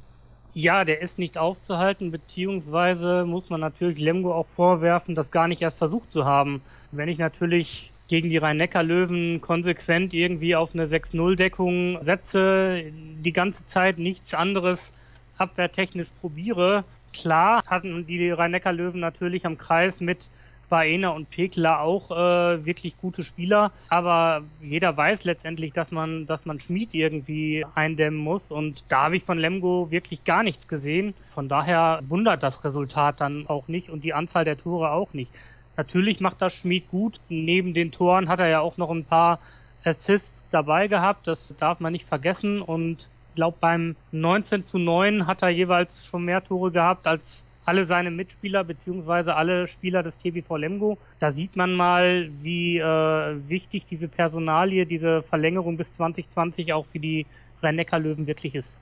[0.53, 5.63] Ja, der ist nicht aufzuhalten, beziehungsweise muss man natürlich Lemgo auch vorwerfen, das gar nicht
[5.63, 6.63] erst versucht zu haben.
[6.93, 13.99] Wenn ich natürlich gegen die Rhein-Neckar-Löwen konsequent irgendwie auf eine 6-0-Deckung setze, die ganze Zeit
[13.99, 14.93] nichts anderes
[15.39, 16.85] abwehrtechnisch probiere.
[17.13, 20.31] Klar hatten die Rhein-Neckar-Löwen natürlich am Kreis mit
[20.75, 26.47] Baena und Pekla auch äh, wirklich gute Spieler, aber jeder weiß letztendlich, dass man, dass
[26.47, 31.15] man Schmied irgendwie eindämmen muss und da habe ich von Lemgo wirklich gar nichts gesehen.
[31.33, 35.31] Von daher wundert das Resultat dann auch nicht und die Anzahl der Tore auch nicht.
[35.77, 37.21] Natürlich macht das Schmied gut.
[37.29, 39.39] Neben den Toren hat er ja auch noch ein paar
[39.85, 41.29] Assists dabei gehabt.
[41.29, 42.61] Das darf man nicht vergessen.
[42.61, 47.23] Und glaube beim 19 zu 9 hat er jeweils schon mehr Tore gehabt als
[47.65, 50.99] alle seine Mitspieler beziehungsweise alle Spieler des TBV Lemgo.
[51.21, 56.99] Da sieht man mal, wie äh, wichtig diese Personalie, diese Verlängerung bis 2020 auch für
[56.99, 57.27] die
[57.63, 58.79] Rhein-Neckar-Löwen wirklich ist.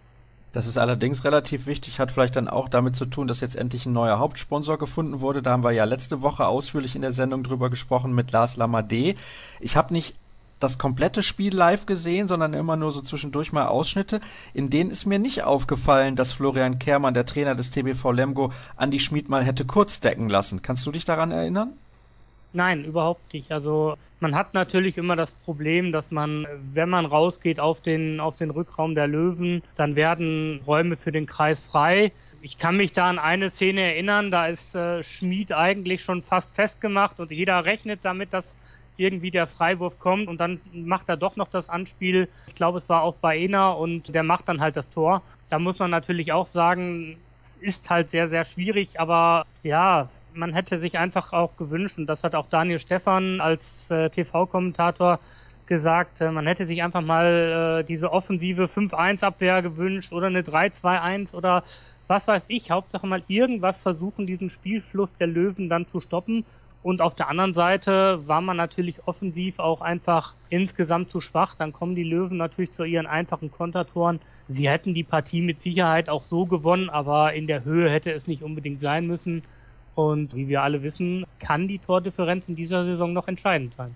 [0.52, 3.86] Das ist allerdings relativ wichtig, hat vielleicht dann auch damit zu tun, dass jetzt endlich
[3.86, 5.40] ein neuer Hauptsponsor gefunden wurde.
[5.40, 9.16] Da haben wir ja letzte Woche ausführlich in der Sendung drüber gesprochen mit Lars Lamadé.
[9.60, 10.14] Ich habe nicht
[10.62, 14.20] das komplette Spiel live gesehen, sondern immer nur so zwischendurch mal Ausschnitte.
[14.54, 19.00] In denen ist mir nicht aufgefallen, dass Florian Kehrmann, der Trainer des TBV Lemgo, Andi
[19.00, 20.62] Schmid mal hätte kurz decken lassen.
[20.62, 21.72] Kannst du dich daran erinnern?
[22.52, 23.50] Nein, überhaupt nicht.
[23.50, 28.36] Also man hat natürlich immer das Problem, dass man, wenn man rausgeht auf den, auf
[28.36, 32.12] den Rückraum der Löwen, dann werden Räume für den Kreis frei.
[32.42, 36.54] Ich kann mich da an eine Szene erinnern, da ist äh, Schmied eigentlich schon fast
[36.54, 38.56] festgemacht und jeder rechnet damit, dass
[38.96, 42.28] irgendwie der Freiwurf kommt und dann macht er doch noch das Anspiel.
[42.46, 45.22] Ich glaube, es war auf Baena und der macht dann halt das Tor.
[45.50, 50.54] Da muss man natürlich auch sagen, es ist halt sehr, sehr schwierig, aber ja, man
[50.54, 55.20] hätte sich einfach auch gewünscht, und das hat auch Daniel Stefan als äh, TV-Kommentator
[55.66, 61.34] gesagt, äh, man hätte sich einfach mal äh, diese offensive 5-1-Abwehr gewünscht oder eine 3-2-1
[61.34, 61.64] oder
[62.08, 62.70] was weiß ich.
[62.70, 66.44] Hauptsache mal irgendwas versuchen, diesen Spielfluss der Löwen dann zu stoppen.
[66.82, 71.54] Und auf der anderen Seite war man natürlich offensiv auch einfach insgesamt zu schwach.
[71.54, 74.20] Dann kommen die Löwen natürlich zu ihren einfachen Kontertoren.
[74.48, 78.26] Sie hätten die Partie mit Sicherheit auch so gewonnen, aber in der Höhe hätte es
[78.26, 79.42] nicht unbedingt sein müssen.
[79.94, 83.94] Und wie wir alle wissen, kann die Tordifferenz in dieser Saison noch entscheidend sein.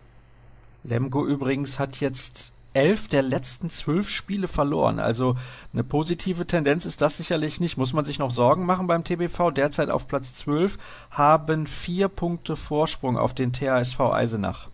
[0.84, 5.00] Lemgo übrigens hat jetzt elf der letzten zwölf Spiele verloren.
[5.00, 5.34] Also
[5.72, 7.78] eine positive Tendenz ist das sicherlich nicht.
[7.78, 9.50] Muss man sich noch Sorgen machen beim TBV?
[9.50, 10.76] Derzeit auf Platz zwölf
[11.10, 14.68] haben vier Punkte Vorsprung auf den THSV Eisenach.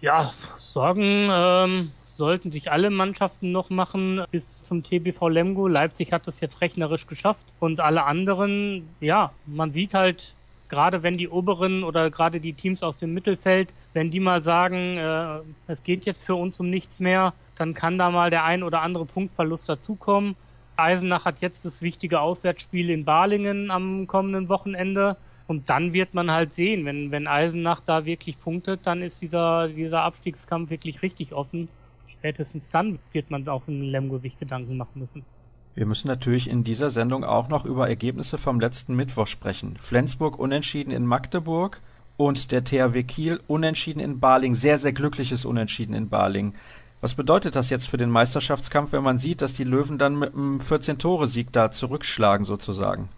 [0.00, 5.68] Ja, Sorgen ähm, sollten sich alle Mannschaften noch machen bis zum TBV Lemgo.
[5.68, 10.34] Leipzig hat das jetzt rechnerisch geschafft und alle anderen, ja, man sieht halt
[10.72, 14.96] gerade wenn die oberen oder gerade die Teams aus dem Mittelfeld, wenn die mal sagen,
[14.96, 18.62] äh, es geht jetzt für uns um nichts mehr, dann kann da mal der ein
[18.62, 20.34] oder andere Punktverlust dazukommen.
[20.76, 25.18] Eisenach hat jetzt das wichtige Auswärtsspiel in Balingen am kommenden Wochenende.
[25.46, 29.68] Und dann wird man halt sehen, wenn, wenn Eisenach da wirklich punktet, dann ist dieser,
[29.68, 31.68] dieser Abstiegskampf wirklich richtig offen.
[32.06, 35.22] Spätestens dann wird man auch in Lemgo sich Gedanken machen müssen.
[35.74, 39.78] Wir müssen natürlich in dieser Sendung auch noch über Ergebnisse vom letzten Mittwoch sprechen.
[39.80, 41.80] Flensburg unentschieden in Magdeburg
[42.18, 44.54] und der THW Kiel unentschieden in Baling.
[44.54, 46.52] Sehr, sehr glückliches Unentschieden in Baling.
[47.00, 50.34] Was bedeutet das jetzt für den Meisterschaftskampf, wenn man sieht, dass die Löwen dann mit
[50.34, 53.08] einem 14-Tore-Sieg da zurückschlagen sozusagen?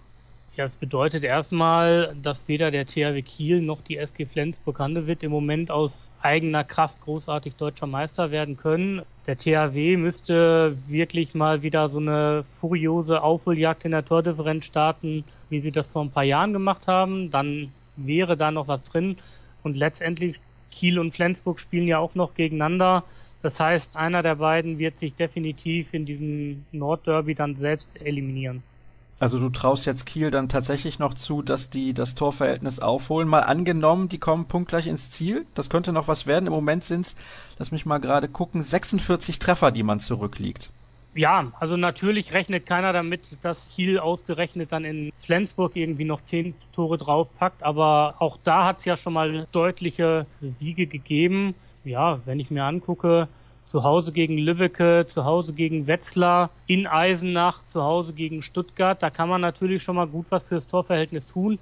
[0.57, 5.73] Ja, es bedeutet erstmal, dass weder der THW Kiel noch die SG Flensburg-Handewitt im Moment
[5.73, 9.03] aus eigener Kraft großartig deutscher Meister werden können.
[9.27, 15.61] Der THW müsste wirklich mal wieder so eine furiose Aufholjagd in der Tordifferenz starten, wie
[15.61, 17.33] sie das vor ein paar Jahren gemacht haben.
[17.33, 19.17] Dann wäre da noch was drin.
[19.65, 20.39] Und letztendlich
[20.71, 23.03] Kiel und Flensburg spielen ja auch noch gegeneinander.
[23.43, 28.63] Das heißt, einer der beiden wird sich definitiv in diesem Nordderby dann selbst eliminieren.
[29.21, 33.29] Also du traust jetzt Kiel dann tatsächlich noch zu, dass die das Torverhältnis aufholen.
[33.29, 35.47] Mal angenommen, die kommen punktgleich ins Ziel.
[35.55, 36.47] Das könnte noch was werden.
[36.47, 37.15] Im Moment sind's,
[37.59, 40.71] lass mich mal gerade gucken, 46 Treffer, die man zurückliegt.
[41.15, 46.55] Ja, also natürlich rechnet keiner damit, dass Kiel ausgerechnet dann in Flensburg irgendwie noch zehn
[46.73, 51.55] Tore draufpackt, aber auch da hat's ja schon mal deutliche Siege gegeben.
[51.85, 53.29] Ja, wenn ich mir angucke,
[53.67, 59.03] zu Hause gegen Lübbecke, zu Hause gegen Wetzlar, in Eisenach, zu Hause gegen Stuttgart.
[59.03, 61.59] Da kann man natürlich schon mal gut was fürs Torverhältnis tun.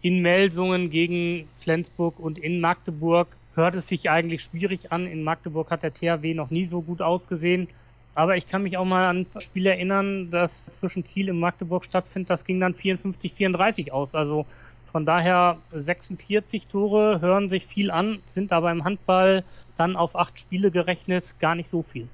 [0.00, 5.06] In Melsungen gegen Flensburg und in Magdeburg hört es sich eigentlich schwierig an.
[5.06, 7.68] In Magdeburg hat der THW noch nie so gut ausgesehen.
[8.14, 11.84] Aber ich kann mich auch mal an ein Spiel erinnern, das zwischen Kiel und Magdeburg
[11.84, 12.30] stattfindet.
[12.30, 14.14] Das ging dann 54-34 aus.
[14.14, 14.46] Also
[14.90, 19.44] von daher 46 Tore hören sich viel an, sind aber im Handball
[19.76, 22.08] dann auf acht Spiele gerechnet gar nicht so viel.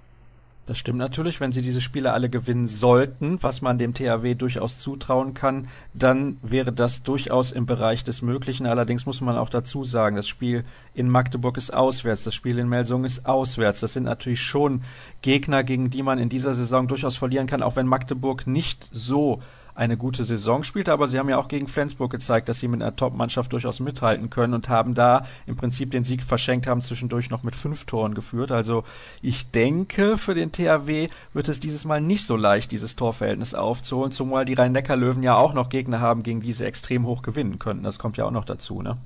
[0.66, 4.78] Das stimmt natürlich, wenn sie diese Spiele alle gewinnen sollten, was man dem THW durchaus
[4.78, 8.64] zutrauen kann, dann wäre das durchaus im Bereich des Möglichen.
[8.64, 12.70] Allerdings muss man auch dazu sagen, das Spiel in Magdeburg ist auswärts, das Spiel in
[12.70, 13.80] Melsung ist auswärts.
[13.80, 14.80] Das sind natürlich schon
[15.20, 19.42] Gegner, gegen die man in dieser Saison durchaus verlieren kann, auch wenn Magdeburg nicht so
[19.74, 22.80] eine gute Saison spielte, aber sie haben ja auch gegen Flensburg gezeigt, dass sie mit
[22.80, 27.30] einer Top-Mannschaft durchaus mithalten können und haben da im Prinzip den Sieg verschenkt, haben zwischendurch
[27.30, 28.52] noch mit fünf Toren geführt.
[28.52, 28.84] Also
[29.20, 34.12] ich denke, für den THW wird es dieses Mal nicht so leicht, dieses Torverhältnis aufzuholen,
[34.12, 37.82] zumal die Rhein-Neckar-Löwen ja auch noch Gegner haben, gegen die sie extrem hoch gewinnen könnten.
[37.82, 38.96] Das kommt ja auch noch dazu, ne?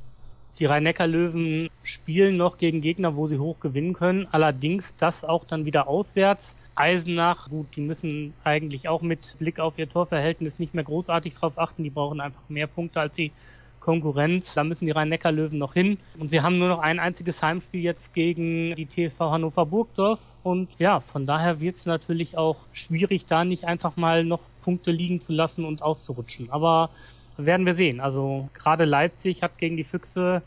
[0.59, 4.27] Die Rhein-Neckar-Löwen spielen noch gegen Gegner, wo sie hoch gewinnen können.
[4.33, 6.57] Allerdings das auch dann wieder auswärts.
[6.79, 11.59] Eisenach, gut, die müssen eigentlich auch mit Blick auf ihr Torverhältnis nicht mehr großartig drauf
[11.59, 11.83] achten.
[11.83, 13.33] Die brauchen einfach mehr Punkte als die
[13.81, 14.55] Konkurrenz.
[14.55, 15.99] Da müssen die Rhein-Neckar-Löwen noch hin.
[16.19, 20.21] Und sie haben nur noch ein einziges Heimspiel jetzt gegen die TSV Hannover Burgdorf.
[20.43, 24.91] Und ja, von daher wird es natürlich auch schwierig, da nicht einfach mal noch Punkte
[24.91, 26.51] liegen zu lassen und auszurutschen.
[26.51, 26.91] Aber
[27.39, 28.01] werden wir sehen.
[28.01, 30.43] Also gerade Leipzig hat gegen die Füchse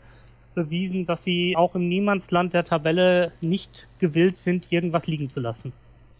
[0.54, 5.72] bewiesen, dass sie auch im Niemandsland der Tabelle nicht gewillt sind, irgendwas liegen zu lassen.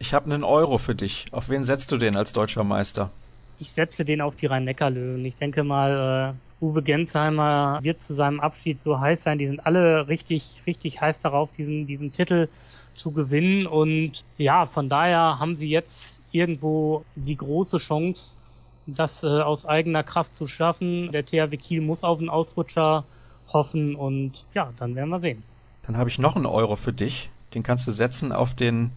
[0.02, 1.26] Ich habe einen Euro für dich.
[1.30, 3.10] Auf wen setzt du den als deutscher Meister?
[3.60, 5.24] Ich setze den auf die Rhein-Neckar-Löwen.
[5.24, 9.38] Ich denke mal, äh, Uwe Gensheimer wird zu seinem Abschied so heiß sein.
[9.38, 12.48] Die sind alle richtig, richtig heiß darauf, diesen, diesen Titel
[12.96, 13.68] zu gewinnen.
[13.68, 18.38] Und ja, von daher haben sie jetzt irgendwo die große Chance,
[18.88, 21.12] das äh, aus eigener Kraft zu schaffen.
[21.12, 23.04] Der THW Kiel muss auf einen Ausrutscher
[23.52, 25.44] hoffen und ja, dann werden wir sehen.
[25.86, 27.30] Dann habe ich noch einen Euro für dich.
[27.54, 28.90] Den kannst du setzen auf den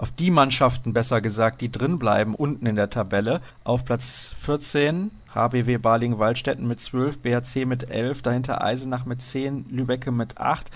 [0.00, 3.42] auf die Mannschaften besser gesagt, die drin bleiben unten in der Tabelle.
[3.64, 10.10] Auf Platz 14 HBW Balingen-Waldstätten mit 12, BHC mit 11, dahinter Eisenach mit 10, Lübecke
[10.10, 10.70] mit 8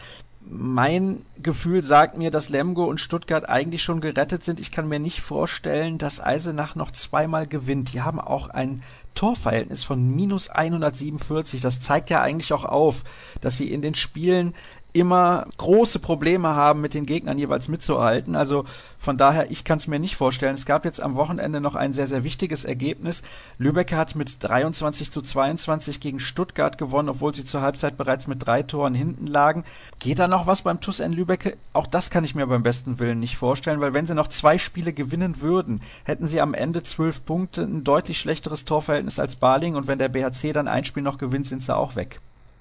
[0.47, 4.61] mein Gefühl sagt mir, dass Lemgo und Stuttgart eigentlich schon gerettet sind.
[4.61, 7.95] Ich kann mir nicht vorstellen, dass Eisenach noch zweimal gewinnt.
[7.95, 8.83] Die haben auch ein
[9.15, 11.63] Torverhältnis von minus 147.
[11.63, 13.05] Das zeigt ja eigentlich auch auf,
[13.41, 14.55] dass sie in den Spielen
[14.94, 18.37] immer große Probleme haben, mit den Gegnern jeweils mitzuhalten.
[18.37, 18.64] Also
[18.96, 20.54] von daher, ich kann es mir nicht vorstellen.
[20.54, 23.24] Es gab jetzt am Wochenende noch ein sehr, sehr wichtiges Ergebnis.
[23.59, 28.46] Lübeck hat mit 23 zu 22 gegen Stuttgart gewonnen, obwohl sie zur Halbzeit bereits mit
[28.46, 29.64] drei Toren hinten lagen.
[29.98, 31.59] Geht da noch was beim TuS N Lübeck?
[31.72, 34.59] Auch das kann ich mir beim besten Willen nicht vorstellen, weil wenn sie noch zwei
[34.59, 39.74] Spiele gewinnen würden, hätten sie am Ende zwölf Punkte, ein deutlich schlechteres Torverhältnis als Baling
[39.74, 42.20] und wenn der BHC dann ein Spiel noch gewinnt, sind sie auch weg.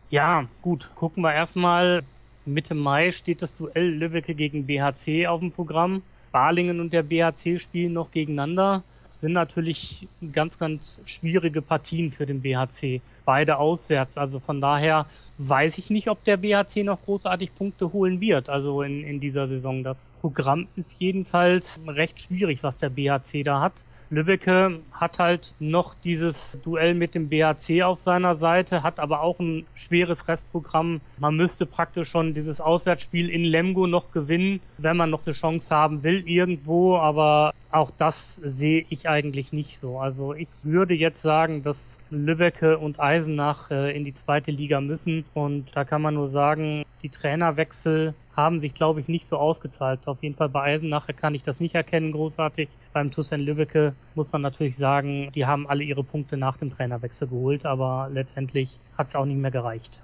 [0.09, 0.89] Ja, gut.
[0.95, 2.03] Gucken wir erstmal
[2.45, 6.03] Mitte Mai steht das Duell Lübbecke gegen BHC auf dem Programm.
[6.31, 8.83] Balingen und der BHC spielen noch gegeneinander.
[9.11, 13.01] Sind natürlich ganz, ganz schwierige Partien für den BHC.
[13.25, 14.17] Beide auswärts.
[14.17, 15.05] Also von daher
[15.37, 18.49] weiß ich nicht, ob der BHC noch großartig Punkte holen wird.
[18.49, 19.83] Also in, in dieser Saison.
[19.83, 23.73] Das Programm ist jedenfalls recht schwierig, was der BHC da hat.
[24.13, 29.39] Lübbecke hat halt noch dieses Duell mit dem BAC auf seiner Seite, hat aber auch
[29.39, 31.01] ein schweres Restprogramm.
[31.17, 35.73] Man müsste praktisch schon dieses Auswärtsspiel in Lemgo noch gewinnen, wenn man noch eine Chance
[35.73, 39.97] haben will irgendwo, aber auch das sehe ich eigentlich nicht so.
[39.97, 41.77] Also ich würde jetzt sagen, dass
[42.11, 46.83] Lübbecke und Eisenach äh, in die zweite Liga müssen und da kann man nur sagen,
[47.03, 50.07] die Trainerwechsel haben sich, glaube ich, nicht so ausgezahlt.
[50.07, 52.69] Auf jeden Fall bei Eisenach kann ich das nicht erkennen, großartig.
[52.91, 57.27] Beim Tussen Lübbecke muss man natürlich sagen, die haben alle ihre Punkte nach dem Trainerwechsel
[57.27, 60.01] geholt, aber letztendlich hat es auch nicht mehr gereicht.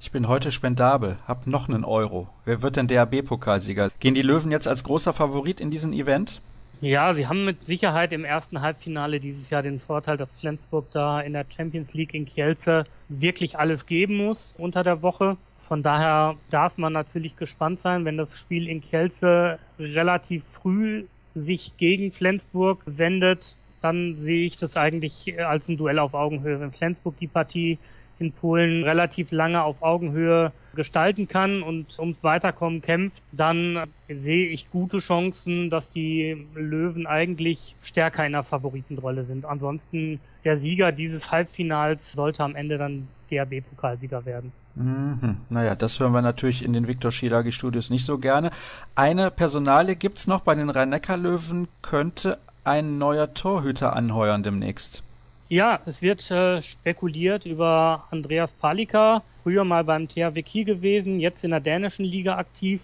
[0.00, 2.28] Ich bin heute spendabel, hab noch einen Euro.
[2.44, 3.90] Wer wird denn DAB-Pokalsieger?
[3.98, 6.40] Gehen die Löwen jetzt als großer Favorit in diesen Event?
[6.80, 11.20] Ja, sie haben mit Sicherheit im ersten Halbfinale dieses Jahr den Vorteil, dass Flensburg da
[11.20, 15.36] in der Champions League in Kielce wirklich alles geben muss unter der Woche.
[15.66, 21.76] Von daher darf man natürlich gespannt sein, wenn das Spiel in Kielce relativ früh sich
[21.78, 26.60] gegen Flensburg wendet, dann sehe ich das eigentlich als ein Duell auf Augenhöhe.
[26.60, 27.78] Wenn Flensburg die Partie
[28.18, 34.70] in Polen relativ lange auf Augenhöhe gestalten kann und ums Weiterkommen kämpft, dann sehe ich
[34.70, 39.44] gute Chancen, dass die Löwen eigentlich stärker in der Favoritenrolle sind.
[39.44, 44.52] Ansonsten der Sieger dieses Halbfinals sollte am Ende dann DRB-Pokalsieger werden.
[44.76, 45.38] Mhm.
[45.48, 48.50] Naja, das hören wir natürlich in den Viktor Schilagi Studios nicht so gerne.
[48.94, 55.02] Eine Personale gibt's noch bei den Rhein-Neckar-Löwen, könnte ein neuer Torhüter anheuern demnächst.
[55.50, 61.42] Ja, es wird äh, spekuliert über Andreas Palika, früher mal beim THW Kiel gewesen, jetzt
[61.42, 62.82] in der dänischen Liga aktiv,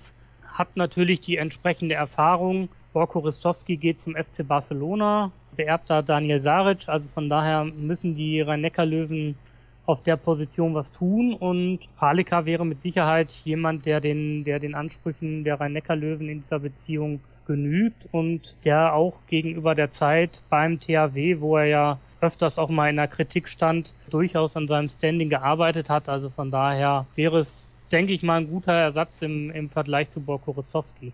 [0.51, 2.71] hat natürlich die entsprechende Erfahrung.
[2.95, 8.41] Borko Ristowski geht zum FC Barcelona, beerbt da Daniel Saric, also von daher müssen die
[8.41, 9.37] Rhein-Neckar-Löwen
[9.85, 14.75] auf der Position was tun und Palika wäre mit Sicherheit jemand, der den, der den
[14.75, 21.41] Ansprüchen der Rhein-Neckar-Löwen in dieser Beziehung genügt und der auch gegenüber der Zeit beim THW,
[21.41, 25.89] wo er ja öfters auch mal in der Kritik stand, durchaus an seinem Standing gearbeitet
[25.89, 26.09] hat.
[26.09, 30.21] Also von daher wäre es, denke ich mal, ein guter Ersatz im, im Vergleich zu
[30.21, 31.13] Borko Rostowski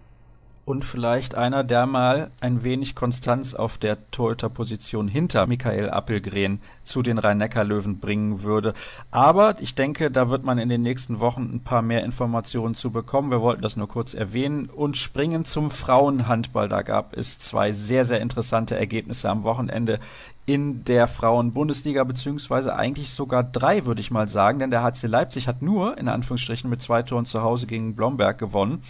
[0.70, 7.02] und vielleicht einer, der mal ein wenig Konstanz auf der Torhüterposition hinter Michael Appelgren zu
[7.02, 8.74] den Rhein-Neckar-Löwen bringen würde.
[9.10, 12.92] Aber ich denke, da wird man in den nächsten Wochen ein paar mehr Informationen zu
[12.92, 13.32] bekommen.
[13.32, 16.68] Wir wollten das nur kurz erwähnen und springen zum Frauenhandball.
[16.68, 19.98] Da gab es zwei sehr, sehr interessante Ergebnisse am Wochenende
[20.46, 25.46] in der Frauen-Bundesliga, beziehungsweise eigentlich sogar drei, würde ich mal sagen, denn der HC Leipzig
[25.46, 28.82] hat nur, in Anführungsstrichen, mit zwei Toren zu Hause gegen Blomberg gewonnen.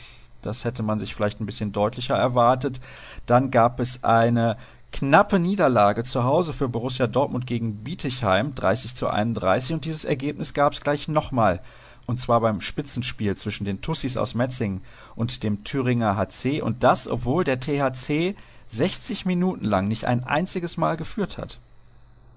[0.42, 2.80] Das hätte man sich vielleicht ein bisschen deutlicher erwartet.
[3.26, 4.56] Dann gab es eine
[4.92, 9.74] knappe Niederlage zu Hause für Borussia Dortmund gegen Bietigheim, 30 zu 31.
[9.74, 11.60] Und dieses Ergebnis gab es gleich nochmal.
[12.06, 14.82] Und zwar beim Spitzenspiel zwischen den Tussis aus Metzingen
[15.14, 16.62] und dem Thüringer HC.
[16.62, 18.34] Und das, obwohl der THC
[18.70, 21.58] 60 Minuten lang nicht ein einziges Mal geführt hat.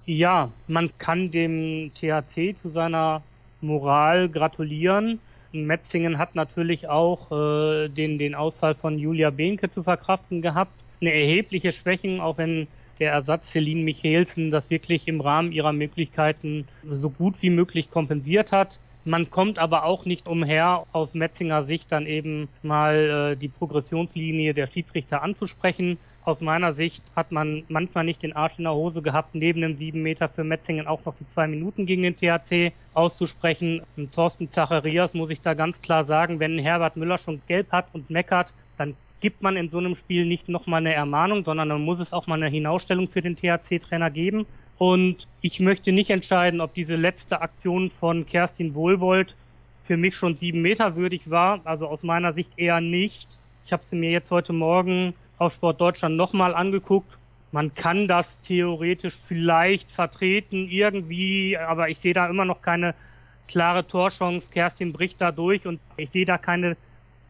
[0.04, 3.22] Ja, man kann dem THC zu seiner
[3.60, 5.20] Moral gratulieren.
[5.52, 10.72] Metzingen hat natürlich auch äh, den, den Ausfall von Julia Behnke zu verkraften gehabt.
[11.00, 12.66] Eine erhebliche Schwächen, auch wenn
[12.98, 18.52] der Ersatz Celine Michelsen das wirklich im Rahmen ihrer Möglichkeiten so gut wie möglich kompensiert
[18.52, 18.80] hat.
[19.04, 24.54] Man kommt aber auch nicht umher, aus Metzinger Sicht dann eben mal äh, die Progressionslinie
[24.54, 25.98] der Schiedsrichter anzusprechen.
[26.24, 29.74] Aus meiner Sicht hat man manchmal nicht den Arsch in der Hose gehabt, neben dem
[29.74, 33.82] 7 Meter für Metzingen auch noch die zwei Minuten gegen den THC auszusprechen.
[33.96, 37.86] Und Thorsten Zacharias muss ich da ganz klar sagen, wenn Herbert Müller schon gelb hat
[37.92, 41.82] und meckert, dann gibt man in so einem Spiel nicht nochmal eine Ermahnung, sondern dann
[41.82, 44.46] muss es auch mal eine Hinausstellung für den THC-Trainer geben.
[44.78, 49.34] Und ich möchte nicht entscheiden, ob diese letzte Aktion von Kerstin Wohlwold
[49.84, 51.60] für mich schon sieben Meter würdig war.
[51.64, 53.38] Also aus meiner Sicht eher nicht.
[53.66, 57.10] Ich habe sie mir jetzt heute Morgen auf Sport Deutschland nochmal angeguckt.
[57.52, 62.94] Man kann das theoretisch vielleicht vertreten irgendwie, aber ich sehe da immer noch keine
[63.46, 64.48] klare Torchance.
[64.50, 66.76] Kerstin bricht da durch und ich sehe da keine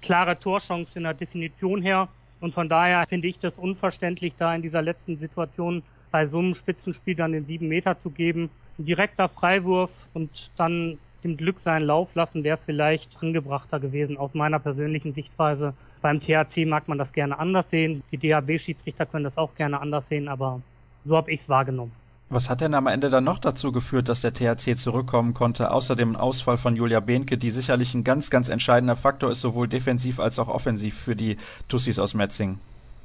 [0.00, 2.08] klare Torchance in der Definition her.
[2.40, 6.54] Und von daher finde ich das unverständlich, da in dieser letzten Situation bei so einem
[6.54, 8.50] Spitzenspiel dann den sieben Meter zu geben.
[8.78, 14.34] Ein direkter Freiwurf und dann dem Glück seinen Lauf lassen, wäre vielleicht angebrachter gewesen aus
[14.34, 15.74] meiner persönlichen Sichtweise.
[16.02, 18.02] Beim THC mag man das gerne anders sehen.
[18.12, 20.60] Die DHB-Schiedsrichter können das auch gerne anders sehen, aber
[21.04, 21.92] so habe ich es wahrgenommen.
[22.30, 25.94] Was hat denn am Ende dann noch dazu geführt, dass der THC zurückkommen konnte, außer
[25.94, 30.18] dem Ausfall von Julia Behnke, die sicherlich ein ganz, ganz entscheidender Faktor ist, sowohl defensiv
[30.20, 31.36] als auch offensiv für die
[31.68, 32.58] Tussis aus Metzing?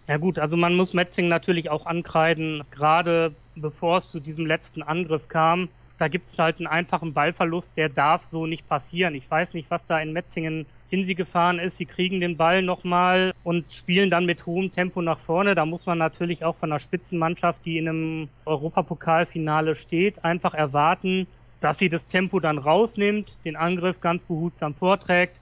[0.08, 4.82] Ja gut, also man muss Metzing natürlich auch ankreiden, gerade bevor es zu diesem letzten
[4.82, 5.70] Angriff kam.
[6.00, 9.16] Da gibt es halt einen einfachen Ballverlust, der darf so nicht passieren.
[9.16, 11.78] Ich weiß nicht, was da in Metzingen in sie gefahren ist.
[11.78, 15.56] Sie kriegen den Ball nochmal und spielen dann mit hohem Tempo nach vorne.
[15.56, 21.28] Da muss man natürlich auch von einer Spitzenmannschaft, die in einem Europapokalfinale steht, einfach erwarten,
[21.60, 25.36] dass sie das Tempo dann rausnimmt, den Angriff ganz behutsam vorträgt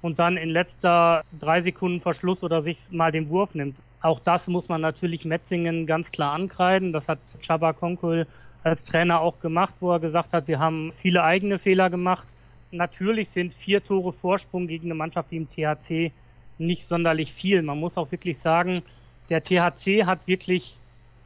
[0.00, 3.76] und dann in letzter drei Sekunden Verschluss oder sich mal den Wurf nimmt.
[4.04, 6.92] Auch das muss man natürlich Metzingen ganz klar ankreiden.
[6.92, 8.26] Das hat Chaba Konkul
[8.62, 12.28] als Trainer auch gemacht, wo er gesagt hat, wir haben viele eigene Fehler gemacht.
[12.70, 16.12] Natürlich sind vier Tore Vorsprung gegen eine Mannschaft wie im THC
[16.58, 17.62] nicht sonderlich viel.
[17.62, 18.82] Man muss auch wirklich sagen,
[19.30, 20.76] der THC hat wirklich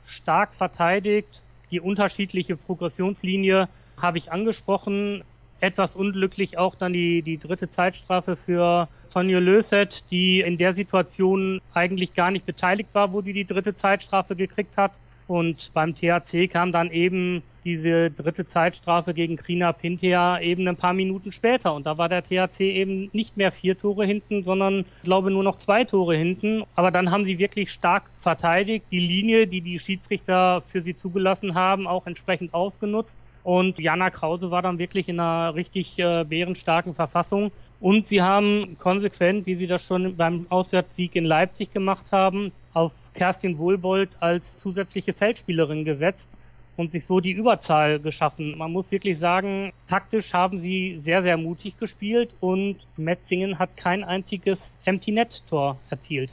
[0.05, 1.43] stark verteidigt.
[1.73, 3.69] Die unterschiedliche Progressionslinie
[4.01, 5.25] habe ich angesprochen
[5.61, 11.61] etwas unglücklich auch dann die, die dritte Zeitstrafe für Tonje Löset, die in der Situation
[11.75, 14.93] eigentlich gar nicht beteiligt war, wo die die dritte Zeitstrafe gekriegt hat.
[15.27, 20.95] Und beim THC kam dann eben diese dritte Zeitstrafe gegen Krina Pintea eben ein paar
[20.95, 21.75] Minuten später.
[21.75, 25.45] Und da war der THC eben nicht mehr vier Tore hinten, sondern ich glaube nur
[25.45, 26.65] noch zwei Tore hinten.
[26.75, 31.55] Aber dann haben sie wirklich stark verteidigt, die Linie, die die Schiedsrichter für sie zugelassen
[31.55, 33.15] haben, auch entsprechend ausgenutzt.
[33.49, 37.51] Und Jana Krause war dann wirklich in einer richtig äh, bärenstarken Verfassung.
[37.81, 42.93] Und sie haben konsequent, wie sie das schon beim Auswärtssieg in Leipzig gemacht haben, auf
[43.15, 46.29] Kerstin Wohlbold als zusätzliche Feldspielerin gesetzt
[46.77, 48.59] und sich so die Überzahl geschaffen.
[48.59, 54.05] Man muss wirklich sagen, taktisch haben sie sehr, sehr mutig gespielt und Metzingen hat kein
[54.05, 56.29] einziges Empty Net Tor erzielt.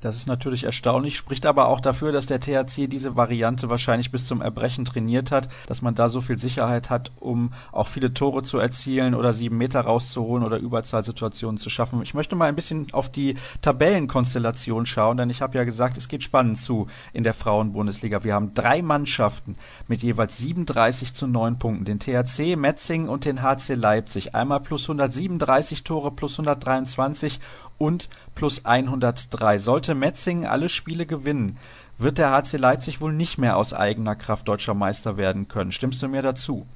[0.00, 4.26] Das ist natürlich erstaunlich, spricht aber auch dafür, dass der THC diese Variante wahrscheinlich bis
[4.26, 8.42] zum Erbrechen trainiert hat, dass man da so viel Sicherheit hat, um auch viele Tore
[8.42, 12.00] zu erzielen oder sieben Meter rauszuholen oder Überzahlsituationen zu schaffen.
[12.02, 16.08] Ich möchte mal ein bisschen auf die Tabellenkonstellation schauen, denn ich habe ja gesagt, es
[16.08, 18.24] geht spannend zu in der Frauenbundesliga.
[18.24, 21.84] Wir haben drei Mannschaften mit jeweils 37 zu 9 Punkten.
[21.84, 24.34] Den THC, Metzing und den HC Leipzig.
[24.34, 27.40] Einmal plus 137 Tore, plus 123
[27.80, 29.58] und plus 103.
[29.58, 31.56] Sollte Metzing alle Spiele gewinnen,
[31.98, 35.72] wird der HC Leipzig wohl nicht mehr aus eigener Kraft deutscher Meister werden können.
[35.72, 36.66] Stimmst du mir dazu?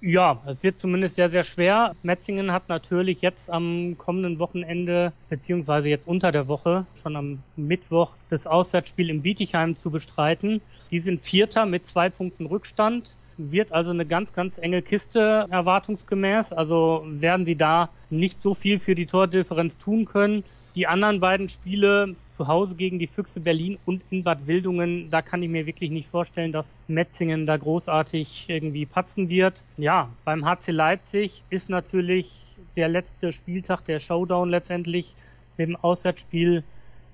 [0.00, 1.94] Ja, es wird zumindest sehr, sehr schwer.
[2.02, 8.10] Metzingen hat natürlich jetzt am kommenden Wochenende, beziehungsweise jetzt unter der Woche, schon am Mittwoch,
[8.28, 10.60] das Auswärtsspiel im Bietigheim zu bestreiten.
[10.90, 16.52] Die sind Vierter mit zwei Punkten Rückstand wird also eine ganz, ganz enge Kiste erwartungsgemäß.
[16.52, 20.44] Also werden sie da nicht so viel für die Tordifferenz tun können.
[20.74, 25.20] Die anderen beiden Spiele zu Hause gegen die Füchse Berlin und in Bad Wildungen, da
[25.20, 29.64] kann ich mir wirklich nicht vorstellen, dass Metzingen da großartig irgendwie patzen wird.
[29.76, 35.14] Ja, beim HC Leipzig ist natürlich der letzte Spieltag, der Showdown letztendlich
[35.58, 36.64] mit dem Auswärtsspiel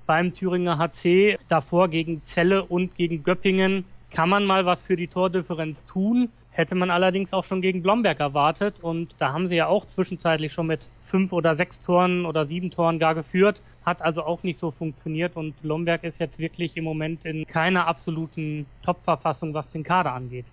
[0.06, 5.08] beim Thüringer HC, davor gegen Celle und gegen Göppingen kann man mal was für die
[5.08, 6.30] Tordifferenz tun.
[6.50, 10.52] Hätte man allerdings auch schon gegen Blomberg erwartet und da haben sie ja auch zwischenzeitlich
[10.52, 14.58] schon mit fünf oder sechs Toren oder sieben Toren gar geführt, hat also auch nicht
[14.58, 19.84] so funktioniert und Blomberg ist jetzt wirklich im Moment in keiner absoluten Top-Verfassung, was den
[19.84, 20.46] Kader angeht.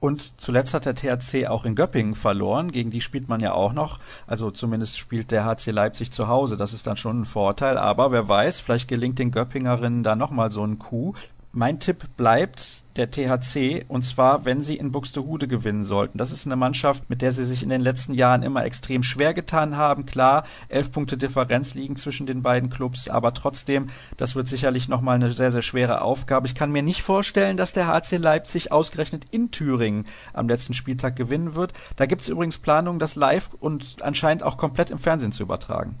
[0.00, 2.72] Und zuletzt hat der THC auch in Göppingen verloren.
[2.72, 4.00] Gegen die spielt man ja auch noch.
[4.26, 6.56] Also zumindest spielt der HC Leipzig zu Hause.
[6.56, 7.76] Das ist dann schon ein Vorteil.
[7.76, 11.14] Aber wer weiß, vielleicht gelingt den Göppingerinnen da nochmal so ein Coup.
[11.52, 16.16] Mein Tipp bleibt der THC und zwar, wenn sie in Buxtehude gewinnen sollten.
[16.16, 19.34] Das ist eine Mannschaft, mit der sie sich in den letzten Jahren immer extrem schwer
[19.34, 20.06] getan haben.
[20.06, 25.16] Klar, elf Punkte Differenz liegen zwischen den beiden Clubs, aber trotzdem, das wird sicherlich nochmal
[25.16, 26.46] eine sehr, sehr schwere Aufgabe.
[26.46, 31.16] Ich kann mir nicht vorstellen, dass der HC Leipzig ausgerechnet in Thüringen am letzten Spieltag
[31.16, 31.72] gewinnen wird.
[31.96, 35.98] Da gibt es übrigens Planungen, das live und anscheinend auch komplett im Fernsehen zu übertragen.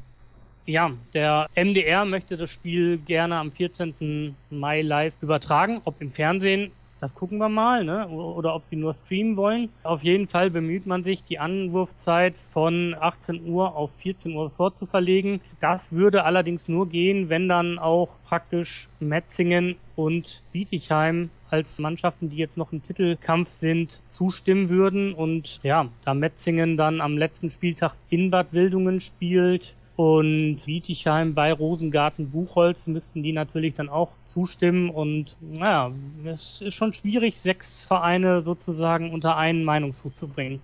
[0.70, 4.36] Ja, der MDR möchte das Spiel gerne am 14.
[4.50, 5.80] Mai live übertragen.
[5.84, 8.06] Ob im Fernsehen, das gucken wir mal, ne?
[8.08, 9.70] oder ob sie nur streamen wollen.
[9.82, 15.40] Auf jeden Fall bemüht man sich, die Anwurfzeit von 18 Uhr auf 14 Uhr vorzuverlegen.
[15.58, 22.36] Das würde allerdings nur gehen, wenn dann auch praktisch Metzingen und Bietigheim als Mannschaften, die
[22.36, 25.14] jetzt noch im Titelkampf sind, zustimmen würden.
[25.14, 31.52] Und ja, da Metzingen dann am letzten Spieltag in Bad Wildungen spielt, und Bietigheim bei
[31.52, 35.92] Rosengarten Buchholz müssten die natürlich dann auch zustimmen und naja,
[36.24, 40.60] es ist schon schwierig, sechs Vereine sozusagen unter einen Meinungshut zu bringen.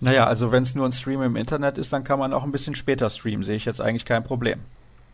[0.00, 2.52] Naja, also wenn es nur ein Stream im Internet ist, dann kann man auch ein
[2.52, 4.60] bisschen später streamen, sehe ich jetzt eigentlich kein Problem.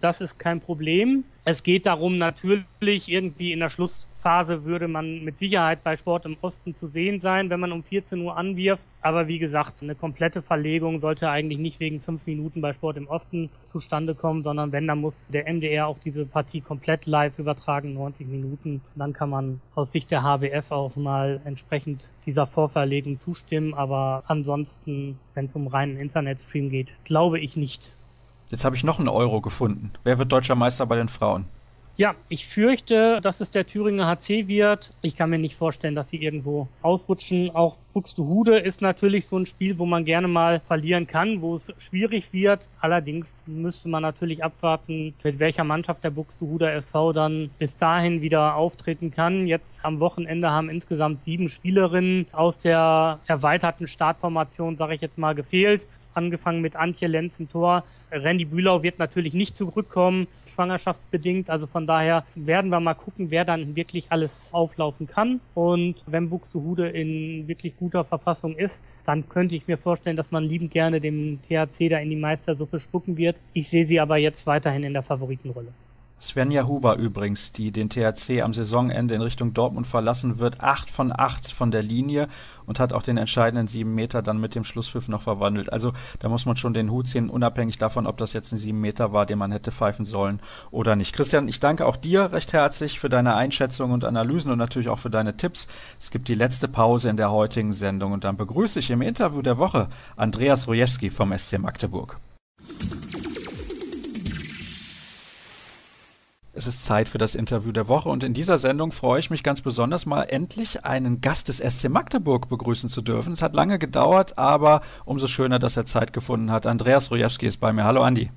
[0.02, 1.22] Das ist kein Problem.
[1.44, 6.36] Es geht darum, natürlich irgendwie in der Schlussphase würde man mit Sicherheit bei Sport im
[6.40, 8.82] Osten zu sehen sein, wenn man um 14 Uhr anwirft.
[9.00, 13.06] Aber wie gesagt, eine komplette Verlegung sollte eigentlich nicht wegen fünf Minuten bei Sport im
[13.06, 17.94] Osten zustande kommen, sondern wenn, dann muss der MDR auch diese Partie komplett live übertragen,
[17.94, 18.80] 90 Minuten.
[18.96, 23.72] Dann kann man aus Sicht der HBF auch mal entsprechend dieser Vorverlegung zustimmen.
[23.72, 27.96] Aber ansonsten, wenn es um reinen Internetstream geht, glaube ich nicht.
[28.52, 29.92] Jetzt habe ich noch einen Euro gefunden.
[30.04, 31.46] Wer wird deutscher Meister bei den Frauen?
[31.96, 34.92] Ja, ich fürchte, dass es der Thüringer HC wird.
[35.00, 37.50] Ich kann mir nicht vorstellen, dass sie irgendwo ausrutschen.
[37.54, 41.72] Auch Buxtehude ist natürlich so ein Spiel, wo man gerne mal verlieren kann, wo es
[41.78, 42.68] schwierig wird.
[42.80, 48.56] Allerdings müsste man natürlich abwarten, mit welcher Mannschaft der Buxtehuder SV dann bis dahin wieder
[48.56, 49.46] auftreten kann.
[49.46, 55.34] Jetzt am Wochenende haben insgesamt sieben Spielerinnen aus der erweiterten Startformation, sage ich jetzt mal,
[55.34, 57.84] gefehlt angefangen mit Antje Lenz im Tor.
[58.10, 61.50] Randy Bühlau wird natürlich nicht zurückkommen, schwangerschaftsbedingt.
[61.50, 65.40] Also von daher werden wir mal gucken, wer dann wirklich alles auflaufen kann.
[65.54, 70.44] Und wenn Buxtehude in wirklich guter Verfassung ist, dann könnte ich mir vorstellen, dass man
[70.44, 73.36] liebend gerne dem THC da in die Meistersuppe spucken wird.
[73.52, 75.72] Ich sehe sie aber jetzt weiterhin in der Favoritenrolle.
[76.22, 81.12] Svenja Huber übrigens, die den THC am Saisonende in Richtung Dortmund verlassen wird, acht von
[81.12, 82.28] acht von der Linie
[82.64, 85.72] und hat auch den entscheidenden sieben Meter dann mit dem Schlusspfiff noch verwandelt.
[85.72, 88.80] Also da muss man schon den Hut ziehen, unabhängig davon, ob das jetzt ein sieben
[88.80, 90.38] Meter war, den man hätte pfeifen sollen
[90.70, 91.12] oder nicht.
[91.12, 95.00] Christian, ich danke auch dir recht herzlich für deine Einschätzungen und Analysen und natürlich auch
[95.00, 95.66] für deine Tipps.
[95.98, 99.42] Es gibt die letzte Pause in der heutigen Sendung und dann begrüße ich im Interview
[99.42, 102.20] der Woche Andreas Rojewski vom SC Magdeburg.
[106.62, 109.42] Es ist Zeit für das Interview der Woche und in dieser Sendung freue ich mich
[109.42, 113.32] ganz besonders mal endlich einen Gast des SC Magdeburg begrüßen zu dürfen.
[113.32, 116.68] Es hat lange gedauert, aber umso schöner, dass er Zeit gefunden hat.
[116.68, 117.82] Andreas Rojewski ist bei mir.
[117.82, 118.30] Hallo Andi.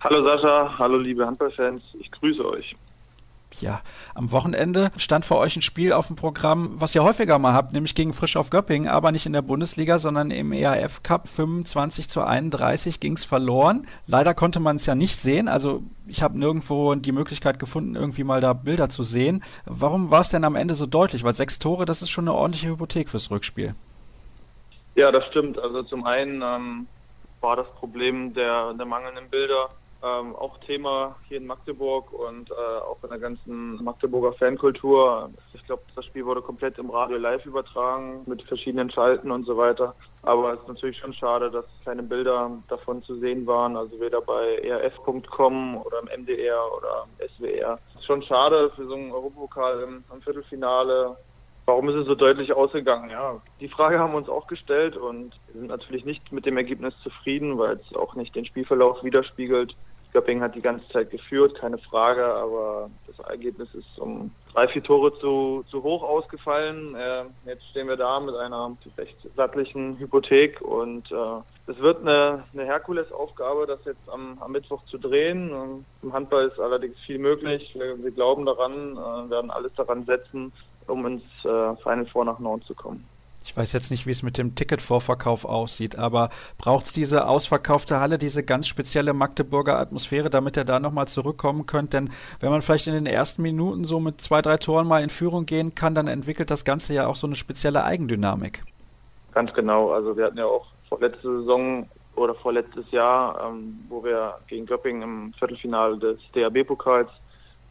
[0.00, 2.74] Hallo Sascha, hallo liebe Handballfans, ich grüße euch.
[3.60, 3.80] Ja,
[4.14, 7.72] am Wochenende stand für euch ein Spiel auf dem Programm, was ihr häufiger mal habt,
[7.72, 12.08] nämlich gegen Frisch auf Göppingen, aber nicht in der Bundesliga, sondern im EAF Cup 25
[12.08, 13.86] zu 31 ging es verloren.
[14.06, 18.24] Leider konnte man es ja nicht sehen, also ich habe nirgendwo die Möglichkeit gefunden, irgendwie
[18.24, 19.42] mal da Bilder zu sehen.
[19.64, 21.24] Warum war es denn am Ende so deutlich?
[21.24, 23.74] Weil sechs Tore, das ist schon eine ordentliche Hypothek fürs Rückspiel.
[24.94, 25.58] Ja, das stimmt.
[25.58, 26.86] Also zum einen ähm,
[27.40, 29.70] war das Problem der, der mangelnden Bilder
[30.04, 35.30] ähm, auch Thema hier in Magdeburg und äh, auch in der ganzen Magdeburger Fankultur.
[35.54, 39.56] Ich glaube, das Spiel wurde komplett im Radio live übertragen mit verschiedenen Schalten und so
[39.56, 39.94] weiter.
[40.22, 44.20] Aber es ist natürlich schon schade, dass keine Bilder davon zu sehen waren, also weder
[44.20, 47.78] bei erf.com oder im MDR oder im SWR.
[47.90, 51.16] Es ist schon schade für so einen Europapokal im, im Viertelfinale.
[51.66, 53.08] Warum ist es so deutlich ausgegangen?
[53.08, 56.58] Ja, die Frage haben wir uns auch gestellt und wir sind natürlich nicht mit dem
[56.58, 59.74] Ergebnis zufrieden, weil es auch nicht den Spielverlauf widerspiegelt.
[60.14, 64.82] Göppingen hat die ganze Zeit geführt, keine Frage, aber das Ergebnis ist um drei, vier
[64.82, 66.94] Tore zu, zu hoch ausgefallen.
[66.94, 72.44] Äh, jetzt stehen wir da mit einer recht sattlichen Hypothek und äh, es wird eine,
[72.52, 75.52] eine Herkulesaufgabe, das jetzt am, am Mittwoch zu drehen.
[75.52, 77.74] Und Im Handball ist allerdings viel möglich.
[77.74, 80.52] Wir, wir glauben daran, äh, werden alles daran setzen,
[80.86, 83.04] um ins äh, Final Four nach Norden zu kommen.
[83.44, 88.00] Ich weiß jetzt nicht, wie es mit dem Ticketvorverkauf aussieht, aber braucht es diese ausverkaufte
[88.00, 91.98] Halle, diese ganz spezielle Magdeburger Atmosphäre, damit er da nochmal zurückkommen könnte?
[91.98, 95.10] Denn wenn man vielleicht in den ersten Minuten so mit zwei, drei Toren mal in
[95.10, 98.64] Führung gehen kann, dann entwickelt das Ganze ja auch so eine spezielle Eigendynamik.
[99.32, 99.92] Ganz genau.
[99.92, 101.86] Also wir hatten ja auch vorletzte Saison
[102.16, 107.10] oder vorletztes Jahr, ähm, wo wir gegen Göppingen im Viertelfinale des DAB-Pokals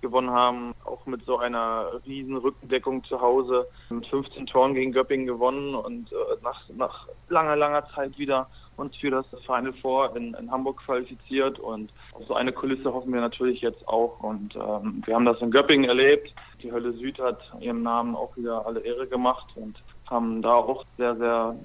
[0.04, 5.26] gewonnen haben, auch mit so einer riesen Rückendeckung zu Hause, mit 15 Toren gegen Göppingen
[5.26, 8.48] gewonnen und äh, nach, nach langer, langer Zeit wieder
[8.78, 11.60] uns für das Final Four in, in Hamburg qualifiziert.
[11.60, 14.20] Und auf so eine Kulisse hoffen wir natürlich jetzt auch.
[14.22, 16.34] Und ähm, wir haben das in Göppingen erlebt.
[16.62, 19.76] Die Hölle Süd hat ihrem Namen auch wieder alle Ehre gemacht und
[20.10, 21.56] haben da auch sehr, sehr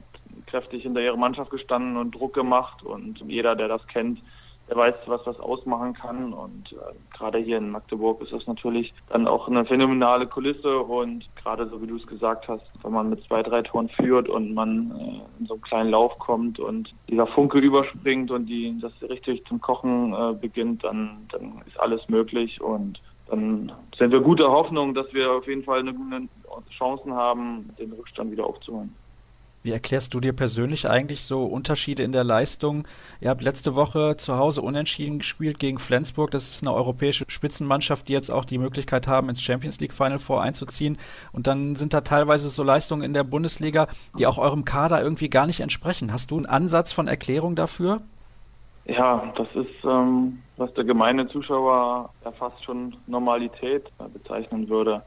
[0.47, 2.83] kräftig hinter ihrer Mannschaft gestanden und Druck gemacht.
[2.83, 4.21] Und jeder, der das kennt,
[4.69, 6.33] der weiß, was das ausmachen kann.
[6.33, 10.79] Und äh, gerade hier in Magdeburg ist das natürlich dann auch eine phänomenale Kulisse.
[10.81, 14.29] Und gerade so wie du es gesagt hast, wenn man mit zwei, drei Toren führt
[14.29, 18.79] und man äh, in so einen kleinen Lauf kommt und dieser Funke überspringt und die
[18.81, 22.61] das richtig zum Kochen äh, beginnt, dann, dann ist alles möglich.
[22.61, 26.29] Und dann sind wir guter Hoffnung, dass wir auf jeden Fall eine, eine
[26.77, 28.95] Chancen haben, den Rückstand wieder aufzuholen.
[29.63, 32.87] Wie erklärst du dir persönlich eigentlich so Unterschiede in der Leistung?
[33.21, 36.31] Ihr habt letzte Woche zu Hause unentschieden gespielt gegen Flensburg.
[36.31, 40.21] Das ist eine europäische Spitzenmannschaft, die jetzt auch die Möglichkeit haben, ins Champions League Final
[40.21, 40.97] Four einzuziehen.
[41.33, 45.29] Und dann sind da teilweise so Leistungen in der Bundesliga, die auch eurem Kader irgendwie
[45.29, 46.13] gar nicht entsprechen.
[46.13, 48.03] Hast du einen Ansatz von Erklärung dafür?
[48.85, 53.85] Ja, das ist, ähm, was der gemeine Zuschauer ja fast schon Normalität
[54.15, 55.03] bezeichnen würde.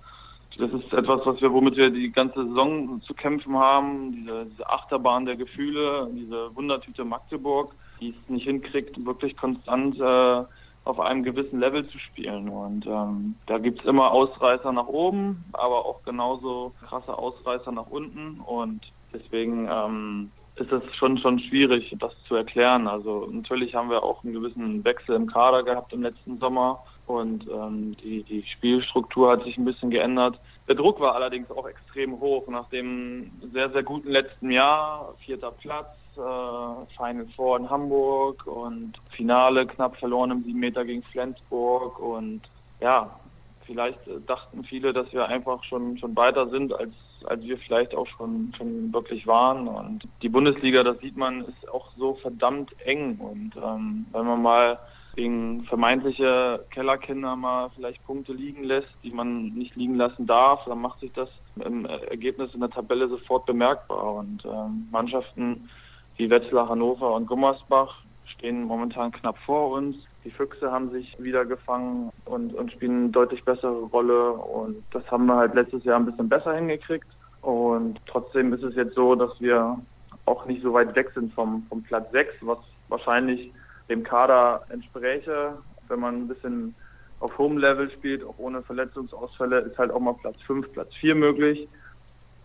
[0.62, 4.12] Das ist etwas, was wir, womit wir die ganze Saison zu kämpfen haben.
[4.12, 10.43] Diese, diese Achterbahn der Gefühle, diese Wundertüte Magdeburg, die es nicht hinkriegt, wirklich konstant äh,
[10.84, 12.47] auf einem gewissen Level zu spielen.
[12.47, 18.39] Und ähm, da gibt's immer Ausreißer nach oben, aber auch genauso krasse Ausreißer nach unten.
[18.41, 18.82] Und
[19.12, 22.88] deswegen ähm, ist es schon schon schwierig, das zu erklären.
[22.88, 26.84] Also natürlich haben wir auch einen gewissen Wechsel im Kader gehabt im letzten Sommer
[27.20, 30.39] und ähm, die, die Spielstruktur hat sich ein bisschen geändert.
[30.68, 35.16] Der Druck war allerdings auch extrem hoch nach dem sehr, sehr guten letzten Jahr.
[35.26, 41.03] Vierter Platz, äh, Final Four in Hamburg und Finale knapp verloren im 7 Meter gegen
[41.03, 41.99] Flensburg.
[41.99, 42.41] Und
[42.80, 43.20] ja,
[43.66, 46.93] vielleicht dachten viele, dass wir einfach schon, schon weiter sind, als,
[47.26, 49.68] als wir vielleicht auch schon, schon wirklich waren.
[49.68, 53.18] Und die Bundesliga, das sieht man, ist auch so verdammt eng.
[53.20, 54.80] Und ähm, wenn man mal
[55.16, 60.82] gegen vermeintliche Kellerkinder mal vielleicht Punkte liegen lässt, die man nicht liegen lassen darf, dann
[60.82, 61.30] macht sich das
[61.64, 64.16] im Ergebnis in der Tabelle sofort bemerkbar.
[64.16, 65.70] Und ähm, Mannschaften
[66.18, 69.95] wie Wetzlar, Hannover und Gummersbach stehen momentan knapp vor uns.
[70.24, 74.34] Die Füchse haben sich wieder gefangen und, und spielen eine deutlich bessere Rolle.
[74.34, 77.07] Und das haben wir halt letztes Jahr ein bisschen besser hingekriegt.
[77.41, 79.80] Und trotzdem ist es jetzt so, dass wir
[80.26, 83.51] auch nicht so weit weg sind vom, vom Platz 6, was wahrscheinlich
[83.92, 85.58] dem Kader entspräche.
[85.88, 86.74] Wenn man ein bisschen
[87.20, 91.14] auf hohem Level spielt, auch ohne Verletzungsausfälle, ist halt auch mal Platz 5, Platz 4
[91.14, 91.68] möglich.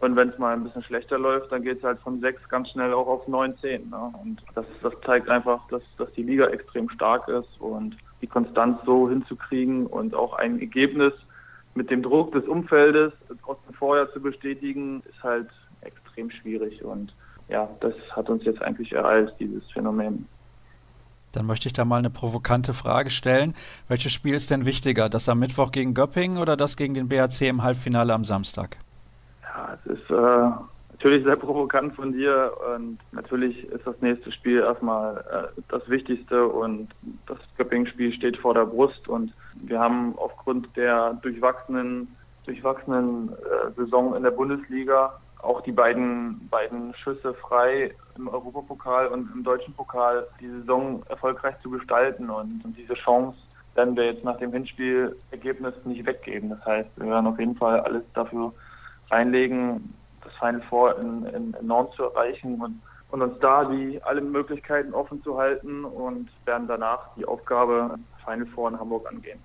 [0.00, 2.70] Und wenn es mal ein bisschen schlechter läuft, dann geht es halt von 6 ganz
[2.70, 3.88] schnell auch auf 9, 10.
[3.88, 4.12] Ne?
[4.22, 8.78] Und das, das zeigt einfach, dass, dass die Liga extrem stark ist und die Konstanz
[8.84, 11.14] so hinzukriegen und auch ein Ergebnis
[11.74, 13.12] mit dem Druck des Umfeldes
[13.46, 15.48] aus dem Vorjahr zu bestätigen, ist halt
[15.80, 16.82] extrem schwierig.
[16.84, 17.14] Und
[17.48, 20.26] ja, das hat uns jetzt eigentlich ereilt, dieses Phänomen.
[21.36, 23.54] Dann möchte ich da mal eine provokante Frage stellen.
[23.88, 25.10] Welches Spiel ist denn wichtiger?
[25.10, 28.78] Das am Mittwoch gegen Göppingen oder das gegen den BHC im Halbfinale am Samstag?
[29.42, 30.50] Ja, es ist äh,
[30.92, 36.46] natürlich sehr provokant von dir und natürlich ist das nächste Spiel erstmal äh, das Wichtigste
[36.46, 36.88] und
[37.26, 42.08] das Göppingen-Spiel steht vor der Brust und wir haben aufgrund der durchwachsenen
[42.46, 45.12] durchwachsenen äh, Saison in der Bundesliga
[45.42, 51.54] auch die beiden, beiden Schüsse frei im Europapokal und im deutschen Pokal die Saison erfolgreich
[51.62, 52.30] zu gestalten.
[52.30, 53.38] Und, und diese Chance
[53.74, 56.50] werden wir jetzt nach dem Hinspielergebnis nicht weggeben.
[56.50, 58.52] Das heißt, wir werden auf jeden Fall alles dafür
[59.10, 62.80] reinlegen, das Final Four in, in, in Nord zu erreichen und,
[63.10, 68.46] und uns da die alle Möglichkeiten offen zu halten und werden danach die Aufgabe Final
[68.46, 69.38] Four in Hamburg angehen.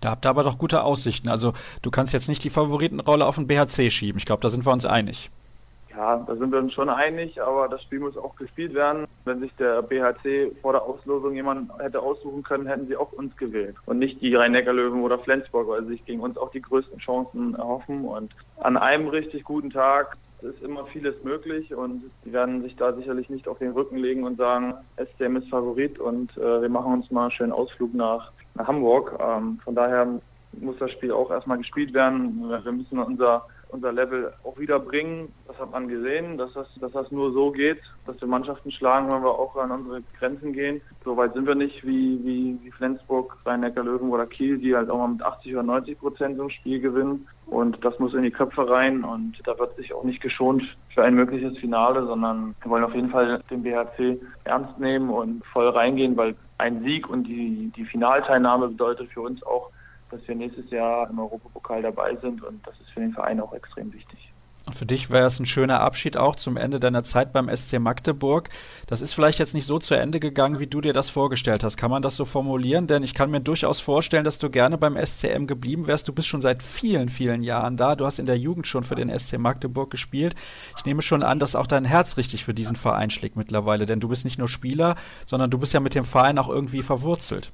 [0.00, 1.28] Da habt ihr aber doch gute Aussichten.
[1.28, 4.18] Also du kannst jetzt nicht die Favoritenrolle auf den BHC schieben.
[4.18, 5.30] Ich glaube, da sind wir uns einig.
[5.90, 9.06] Ja, da sind wir uns schon einig, aber das Spiel muss auch gespielt werden.
[9.24, 13.36] Wenn sich der BHC vor der Auslosung jemand hätte aussuchen können, hätten sie auch uns
[13.36, 17.00] gewählt und nicht die Rhein-Neckar-Löwen oder Flensburg, weil sie sich gegen uns auch die größten
[17.00, 18.04] Chancen erhoffen.
[18.04, 22.94] Und an einem richtig guten Tag ist immer vieles möglich und die werden sich da
[22.94, 26.94] sicherlich nicht auf den Rücken legen und sagen, SCM ist Favorit und äh, wir machen
[26.94, 29.18] uns mal einen schönen Ausflug nach nach Hamburg.
[29.20, 30.06] Ähm, von daher
[30.52, 32.48] muss das Spiel auch erstmal gespielt werden.
[32.48, 35.32] Wir müssen unser unser Level auch wieder bringen.
[35.46, 39.10] Das hat man gesehen, dass das, dass das nur so geht, dass wir Mannschaften schlagen,
[39.10, 40.80] wenn wir auch an unsere Grenzen gehen.
[41.04, 44.98] So weit sind wir nicht wie, wie, wie Flensburg, Rhein-Neckar-Löwen oder Kiel, die halt auch
[44.98, 47.26] mal mit 80 oder 90 Prozent im Spiel gewinnen.
[47.46, 50.62] Und das muss in die Köpfe rein und da wird sich auch nicht geschont
[50.94, 55.44] für ein mögliches Finale, sondern wir wollen auf jeden Fall den BHC ernst nehmen und
[55.46, 59.70] voll reingehen, weil ein Sieg und die, die Finalteilnahme bedeutet für uns auch
[60.10, 63.52] dass wir nächstes Jahr im Europapokal dabei sind und das ist für den Verein auch
[63.52, 64.29] extrem wichtig.
[64.70, 67.80] Und für dich wäre es ein schöner Abschied auch zum Ende deiner Zeit beim SC
[67.80, 68.50] Magdeburg.
[68.86, 71.76] Das ist vielleicht jetzt nicht so zu Ende gegangen, wie du dir das vorgestellt hast.
[71.76, 72.86] Kann man das so formulieren?
[72.86, 76.06] Denn ich kann mir durchaus vorstellen, dass du gerne beim SCM geblieben wärst.
[76.06, 77.96] Du bist schon seit vielen, vielen Jahren da.
[77.96, 80.36] Du hast in der Jugend schon für den SC Magdeburg gespielt.
[80.76, 83.86] Ich nehme schon an, dass auch dein Herz richtig für diesen Verein schlägt mittlerweile.
[83.86, 84.94] Denn du bist nicht nur Spieler,
[85.26, 87.50] sondern du bist ja mit dem Verein auch irgendwie verwurzelt.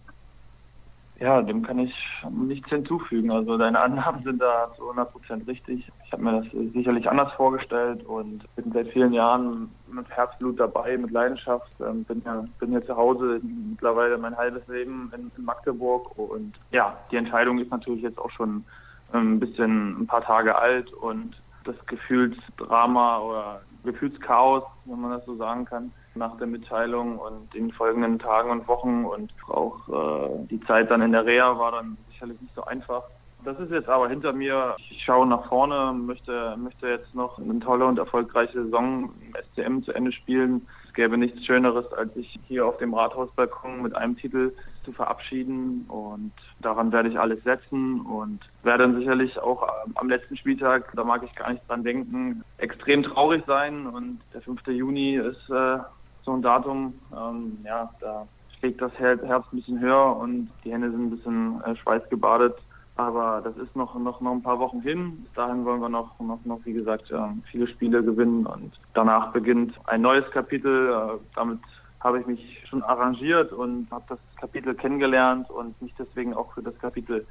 [1.18, 1.94] Ja, dem kann ich
[2.30, 3.30] nichts hinzufügen.
[3.30, 5.90] Also deine Annahmen sind da zu 100 Prozent richtig.
[6.06, 10.96] Ich habe mir das sicherlich anders vorgestellt und bin seit vielen Jahren mit Herzblut dabei,
[10.96, 11.68] mit Leidenschaft.
[11.80, 16.54] Ähm, bin, ja, bin hier zu Hause mittlerweile mein halbes Leben in, in Magdeburg und
[16.70, 18.64] ja, die Entscheidung ist natürlich jetzt auch schon
[19.12, 25.26] ähm, ein bisschen ein paar Tage alt und das Gefühlsdrama oder Gefühlschaos, wenn man das
[25.26, 30.46] so sagen kann, nach der Mitteilung und den folgenden Tagen und Wochen und auch äh,
[30.50, 33.02] die Zeit dann in der Reha war dann sicherlich nicht so einfach.
[33.46, 34.74] Das ist jetzt aber hinter mir.
[34.90, 39.84] Ich schaue nach vorne, möchte, möchte jetzt noch eine tolle und erfolgreiche Saison im SCM
[39.84, 40.66] zu Ende spielen.
[40.88, 45.84] Es gäbe nichts Schöneres, als sich hier auf dem Rathausbalkon mit einem Titel zu verabschieden.
[45.86, 51.04] Und daran werde ich alles setzen und werde dann sicherlich auch am letzten Spieltag, da
[51.04, 53.86] mag ich gar nicht dran denken, extrem traurig sein.
[53.86, 54.66] Und der 5.
[54.66, 55.78] Juni ist äh,
[56.24, 58.26] so ein Datum, ähm, ja, da
[58.58, 62.56] schlägt das Herz ein bisschen höher und die Hände sind ein bisschen äh, schweißgebadet.
[62.96, 65.18] Aber das ist noch, noch, noch ein paar Wochen hin.
[65.22, 67.18] Bis dahin wollen wir noch, noch, noch wie gesagt, äh,
[67.50, 70.90] viele Spiele gewinnen und danach beginnt ein neues Kapitel.
[70.90, 71.60] Äh, damit
[72.00, 76.62] habe ich mich schon arrangiert und habe das Kapitel kennengelernt und mich deswegen auch für
[76.62, 77.26] das Kapitel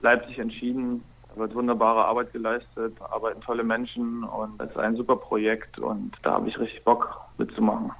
[0.00, 1.04] Leipzig entschieden.
[1.28, 6.12] Da wird wunderbare Arbeit geleistet, arbeiten tolle Menschen und es ist ein super Projekt und
[6.22, 7.92] da habe ich richtig Bock mitzumachen.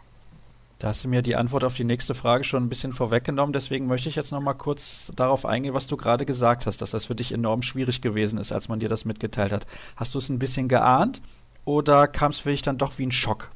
[0.82, 3.52] Da hast du mir die Antwort auf die nächste Frage schon ein bisschen vorweggenommen.
[3.52, 6.90] Deswegen möchte ich jetzt noch mal kurz darauf eingehen, was du gerade gesagt hast, dass
[6.90, 9.64] das für dich enorm schwierig gewesen ist, als man dir das mitgeteilt hat.
[9.94, 11.22] Hast du es ein bisschen geahnt
[11.64, 13.52] oder kam es für dich dann doch wie ein Schock?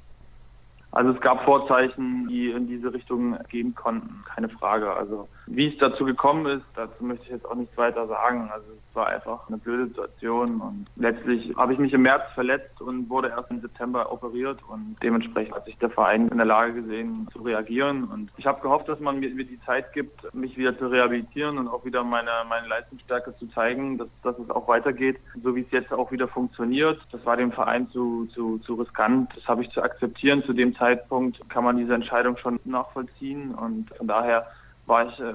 [0.92, 4.92] Also es gab Vorzeichen, die in diese Richtung gehen konnten, keine Frage.
[4.92, 8.50] Also wie es dazu gekommen ist, dazu möchte ich jetzt auch nichts weiter sagen.
[8.52, 12.80] Also es war einfach eine blöde Situation und letztlich habe ich mich im März verletzt
[12.80, 16.74] und wurde erst im September operiert und dementsprechend hat sich der Verein in der Lage
[16.74, 20.76] gesehen zu reagieren und ich habe gehofft, dass man mir, die Zeit gibt, mich wieder
[20.78, 25.18] zu rehabilitieren und auch wieder meine, meine Leistungsstärke zu zeigen, dass, dass es auch weitergeht,
[25.42, 27.00] so wie es jetzt auch wieder funktioniert.
[27.12, 30.42] Das war dem Verein zu, zu, zu riskant, das habe ich zu akzeptieren.
[30.44, 34.46] Zu dem Zeitpunkt kann man diese Entscheidung schon nachvollziehen und von daher
[34.86, 35.34] war ich äh,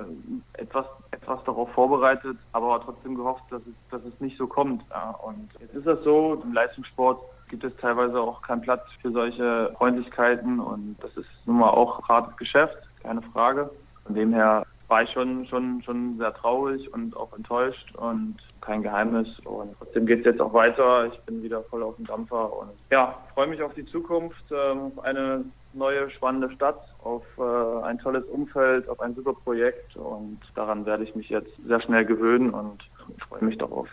[0.53, 4.83] etwas, etwas darauf vorbereitet, aber trotzdem gehofft, dass es, dass es nicht so kommt.
[4.89, 5.11] Ja.
[5.23, 9.73] Und jetzt ist das so, im Leistungssport gibt es teilweise auch keinen Platz für solche
[9.77, 13.69] Freundlichkeiten und das ist nun mal auch hartes Geschäft, keine Frage.
[14.05, 18.83] Von dem her war ich schon, schon, schon sehr traurig und auch enttäuscht und kein
[18.83, 19.27] Geheimnis.
[19.45, 21.05] Und trotzdem geht es jetzt auch weiter.
[21.05, 24.91] Ich bin wieder voll auf dem Dampfer und ja, freue mich auf die Zukunft, ähm,
[24.97, 30.39] auf eine neue spannende Stadt, auf äh, ein tolles Umfeld, auf ein super Projekt und
[30.55, 32.84] daran werde ich mich jetzt sehr schnell gewöhnen und
[33.28, 33.88] freue mich darauf.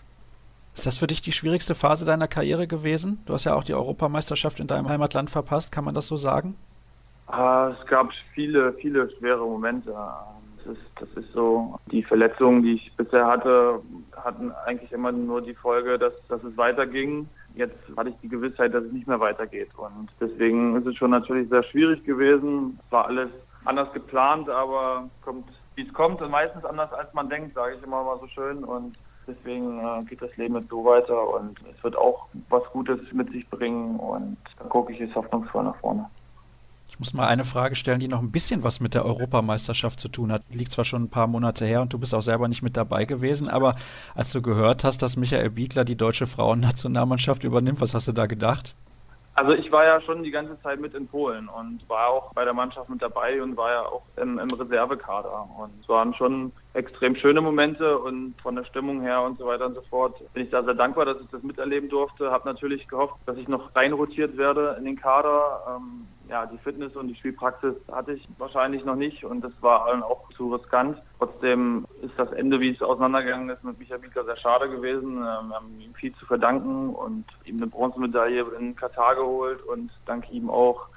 [0.75, 3.21] Ist das für dich die schwierigste Phase deiner Karriere gewesen?
[3.27, 6.57] Du hast ja auch die Europameisterschaft in deinem Heimatland verpasst, kann man das so sagen?
[7.27, 9.93] Ah, es gab viele, viele schwere Momente.
[10.57, 11.79] Das ist, das ist so.
[11.91, 13.81] Die Verletzungen, die ich bisher hatte,
[14.17, 17.29] hatten eigentlich immer nur die Folge, dass, dass es weiterging.
[17.55, 19.71] Jetzt hatte ich die Gewissheit, dass es nicht mehr weitergeht.
[19.77, 22.79] Und deswegen ist es schon natürlich sehr schwierig gewesen.
[22.87, 23.31] Es war alles
[23.65, 27.83] anders geplant, aber kommt, wie es kommt, und meistens anders als man denkt, sage ich
[27.83, 28.65] immer mal so schön.
[28.65, 28.97] Und
[29.29, 33.31] deswegen äh, geht das Leben jetzt so weiter und es wird auch was Gutes mit
[33.31, 36.09] sich bringen und da gucke ich jetzt hoffnungsvoll nach vorne.
[36.99, 40.09] Ich muss mal eine Frage stellen, die noch ein bisschen was mit der Europameisterschaft zu
[40.09, 40.43] tun hat.
[40.53, 43.05] Liegt zwar schon ein paar Monate her und du bist auch selber nicht mit dabei
[43.05, 43.77] gewesen, aber
[44.17, 48.27] als du gehört hast, dass Michael Biegler die deutsche Frauennationalmannschaft übernimmt, was hast du da
[48.27, 48.75] gedacht?
[49.37, 52.45] Also ich war ja schon die ganze Zeit mit in Polen und war auch bei
[52.45, 55.49] der Mannschaft mit dabei und war ja auch im, im Reservekader.
[55.57, 59.67] Und es waren schon extrem schöne Momente und von der Stimmung her und so weiter
[59.67, 62.33] und so fort bin ich da sehr dankbar, dass ich das miterleben durfte.
[62.33, 65.63] Habe natürlich gehofft, dass ich noch reinrotiert werde in den Kader.
[65.69, 69.87] Ähm, ja, die Fitness und die Spielpraxis hatte ich wahrscheinlich noch nicht und das war
[69.87, 71.01] allen auch zu riskant.
[71.19, 75.17] Trotzdem ist das Ende, wie es auseinandergegangen ist, mit Michael Bieler sehr schade gewesen.
[75.17, 79.91] Ähm, wir haben ihm viel zu verdanken und ihm eine Bronzemedaille in Katar geholt und
[80.07, 80.89] dank ihm auch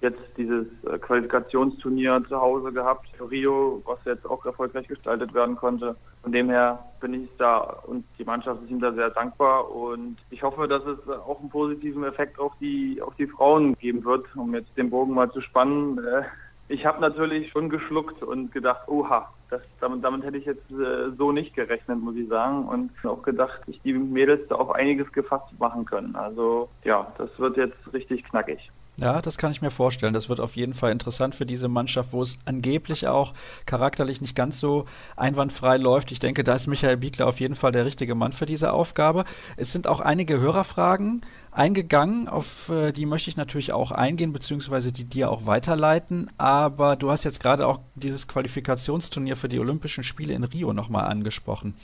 [0.00, 5.96] jetzt dieses äh, Qualifikationsturnier zu Hause gehabt Rio, was jetzt auch erfolgreich gestaltet werden konnte.
[6.22, 10.16] Von dem her bin ich da und die Mannschaft ist ihm da sehr dankbar und
[10.30, 14.24] ich hoffe, dass es auch einen positiven Effekt auf die auf die Frauen geben wird,
[14.36, 15.98] um jetzt den Bogen mal zu spannen.
[15.98, 16.22] Äh,
[16.68, 21.10] ich habe natürlich schon geschluckt und gedacht, oha, das, damit, damit hätte ich jetzt äh,
[21.18, 22.68] so nicht gerechnet, muss ich sagen.
[22.68, 26.14] Und auch gedacht, ich die Mädels da auf einiges gefasst machen können.
[26.14, 28.70] Also ja, das wird jetzt richtig knackig.
[29.00, 30.12] Ja, das kann ich mir vorstellen.
[30.12, 33.32] Das wird auf jeden Fall interessant für diese Mannschaft, wo es angeblich auch
[33.64, 34.84] charakterlich nicht ganz so
[35.16, 36.12] einwandfrei läuft.
[36.12, 39.24] Ich denke, da ist Michael Biegler auf jeden Fall der richtige Mann für diese Aufgabe.
[39.56, 44.92] Es sind auch einige Hörerfragen eingegangen, auf äh, die möchte ich natürlich auch eingehen, beziehungsweise
[44.92, 46.30] die dir auch weiterleiten.
[46.36, 51.06] Aber du hast jetzt gerade auch dieses Qualifikationsturnier für die Olympischen Spiele in Rio nochmal
[51.06, 51.74] angesprochen.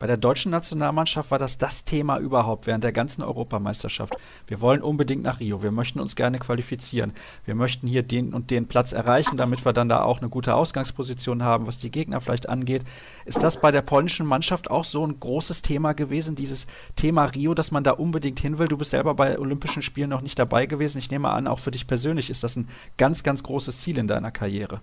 [0.00, 4.14] Bei der deutschen Nationalmannschaft war das das Thema überhaupt während der ganzen Europameisterschaft.
[4.46, 5.62] Wir wollen unbedingt nach Rio.
[5.62, 7.12] Wir möchten uns gerne qualifizieren.
[7.44, 10.54] Wir möchten hier den und den Platz erreichen, damit wir dann da auch eine gute
[10.54, 12.82] Ausgangsposition haben, was die Gegner vielleicht angeht.
[13.26, 17.52] Ist das bei der polnischen Mannschaft auch so ein großes Thema gewesen, dieses Thema Rio,
[17.52, 18.68] dass man da unbedingt hin will?
[18.68, 20.96] Du bist selber bei Olympischen Spielen noch nicht dabei gewesen.
[20.96, 24.06] Ich nehme an, auch für dich persönlich ist das ein ganz, ganz großes Ziel in
[24.06, 24.80] deiner Karriere.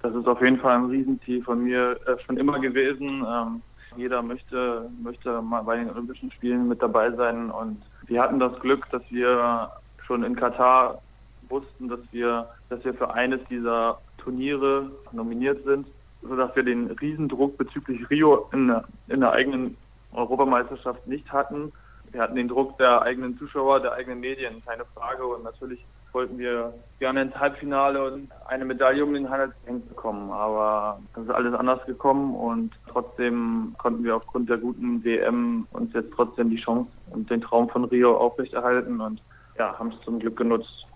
[0.00, 3.22] Das ist auf jeden Fall ein Riesenziel von mir äh, schon immer gewesen.
[3.28, 3.60] Ähm
[3.98, 7.50] jeder möchte, möchte mal bei den Olympischen Spielen mit dabei sein.
[7.50, 9.70] Und wir hatten das Glück, dass wir
[10.06, 11.00] schon in Katar
[11.48, 15.86] wussten, dass wir, dass wir für eines dieser Turniere nominiert sind,
[16.22, 18.74] sodass wir den Riesendruck bezüglich Rio in,
[19.08, 19.76] in der eigenen
[20.12, 21.72] Europameisterschaft nicht hatten.
[22.10, 25.26] Wir hatten den Druck der eigenen Zuschauer, der eigenen Medien, keine Frage.
[25.26, 30.30] Und natürlich wollten wir gerne ins Halbfinale und eine Medaille um den Handelsring bekommen.
[30.30, 35.92] Aber das ist alles anders gekommen und trotzdem konnten wir aufgrund der guten WM uns
[35.94, 39.20] jetzt trotzdem die Chance und den Traum von Rio aufrechterhalten und
[39.58, 40.86] ja, haben es zum Glück genutzt.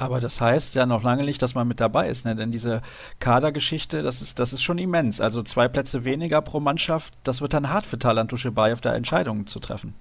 [0.00, 2.34] Aber das heißt ja noch lange nicht, dass man mit dabei ist, ne?
[2.34, 2.80] denn diese
[3.18, 5.20] Kadergeschichte, das ist, das ist schon immens.
[5.20, 9.46] Also zwei Plätze weniger pro Mannschaft, das wird dann hart für Talant Duschebaev, da Entscheidungen
[9.46, 9.94] zu treffen.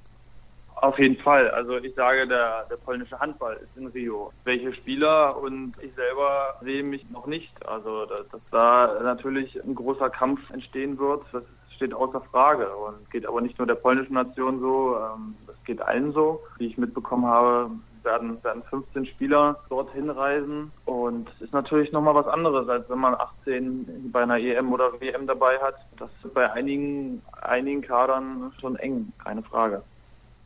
[0.81, 1.49] Auf jeden Fall.
[1.49, 4.31] Also ich sage, der, der polnische Handball ist in Rio.
[4.45, 7.51] Welche Spieler und ich selber sehe mich noch nicht.
[7.67, 11.43] Also dass, dass da natürlich ein großer Kampf entstehen wird, das
[11.75, 15.81] steht außer Frage und geht aber nicht nur der polnischen Nation so, ähm, das geht
[15.81, 16.41] allen so.
[16.57, 17.71] Wie ich mitbekommen habe,
[18.03, 23.15] werden, werden 15 Spieler dorthin reisen und ist natürlich nochmal was anderes, als wenn man
[23.15, 25.75] 18 bei einer EM oder WM dabei hat.
[25.97, 29.83] Das ist bei einigen, einigen Kadern schon eng, keine Frage.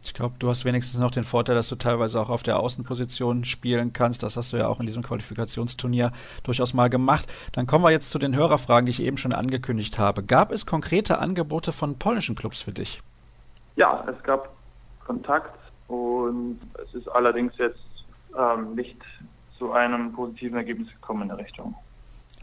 [0.05, 3.45] Ich glaube, du hast wenigstens noch den Vorteil, dass du teilweise auch auf der Außenposition
[3.45, 4.21] spielen kannst.
[4.23, 6.11] Das hast du ja auch in diesem Qualifikationsturnier
[6.43, 7.31] durchaus mal gemacht.
[7.53, 10.23] Dann kommen wir jetzt zu den Hörerfragen, die ich eben schon angekündigt habe.
[10.23, 13.01] Gab es konkrete Angebote von polnischen Clubs für dich?
[13.75, 14.49] Ja, es gab
[15.05, 17.79] Kontakt und es ist allerdings jetzt
[18.37, 18.99] ähm, nicht
[19.57, 21.75] zu einem positiven Ergebnis gekommen in der Richtung.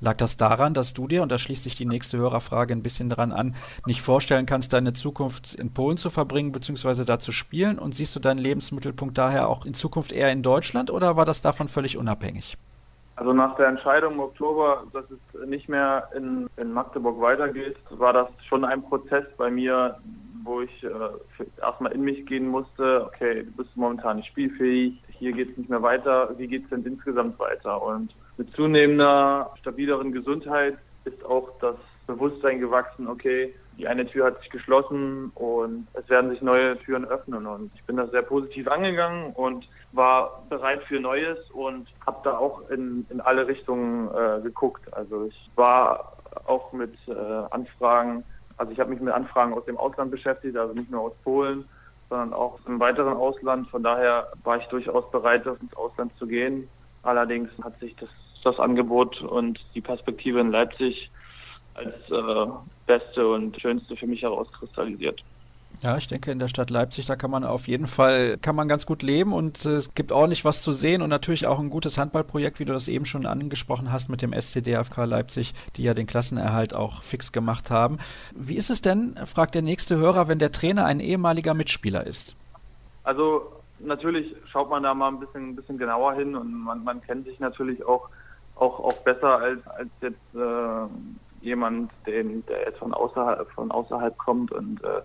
[0.01, 3.11] Lag das daran, dass du dir, und da schließt sich die nächste Hörerfrage ein bisschen
[3.11, 3.55] dran an,
[3.87, 7.05] nicht vorstellen kannst, deine Zukunft in Polen zu verbringen bzw.
[7.05, 7.79] da zu spielen?
[7.79, 11.43] Und siehst du deinen Lebensmittelpunkt daher auch in Zukunft eher in Deutschland oder war das
[11.43, 12.57] davon völlig unabhängig?
[13.17, 18.15] Also nach der Entscheidung im Oktober, dass es nicht mehr in, in Magdeburg weitergeht, war
[18.15, 19.99] das schon ein Prozess bei mir,
[20.43, 25.33] wo ich äh, erstmal in mich gehen musste, okay, du bist momentan nicht spielfähig, hier
[25.33, 27.83] geht es nicht mehr weiter, wie geht es denn insgesamt weiter?
[27.83, 31.77] Und mit zunehmender, stabileren Gesundheit ist auch das
[32.07, 37.05] Bewusstsein gewachsen, okay, die eine Tür hat sich geschlossen und es werden sich neue Türen
[37.05, 37.47] öffnen.
[37.47, 42.39] Und ich bin da sehr positiv angegangen und war bereit für Neues und habe da
[42.39, 44.91] auch in, in alle Richtungen äh, geguckt.
[44.95, 46.17] Also ich war
[46.47, 47.13] auch mit äh,
[47.51, 48.25] Anfragen,
[48.57, 51.69] also ich habe mich mit Anfragen aus dem Ausland beschäftigt, also nicht nur aus Polen,
[52.09, 53.69] sondern auch im weiteren Ausland.
[53.69, 56.69] Von daher war ich durchaus bereit, ins Ausland zu gehen.
[57.03, 58.09] Allerdings hat sich das
[58.45, 61.11] das Angebot und die Perspektive in Leipzig
[61.75, 62.51] als äh,
[62.87, 65.23] beste und schönste für mich herauskristallisiert.
[65.83, 68.69] Ja, ich denke, in der Stadt Leipzig, da kann man auf jeden Fall, kann man
[68.69, 71.71] ganz gut leben und äh, es gibt ordentlich was zu sehen und natürlich auch ein
[71.71, 75.95] gutes Handballprojekt, wie du das eben schon angesprochen hast mit dem SCDFK Leipzig, die ja
[75.95, 77.99] den Klassenerhalt auch fix gemacht haben.
[78.35, 82.37] Wie ist es denn, fragt der nächste Hörer, wenn der Trainer ein ehemaliger Mitspieler ist?
[83.05, 87.01] Also natürlich schaut man da mal ein bisschen, ein bisschen genauer hin und man, man
[87.01, 88.11] kennt sich natürlich auch
[88.61, 94.17] auch, auch besser als, als jetzt äh, jemand, den, der jetzt von außerhalb, von außerhalb
[94.19, 95.01] kommt und äh,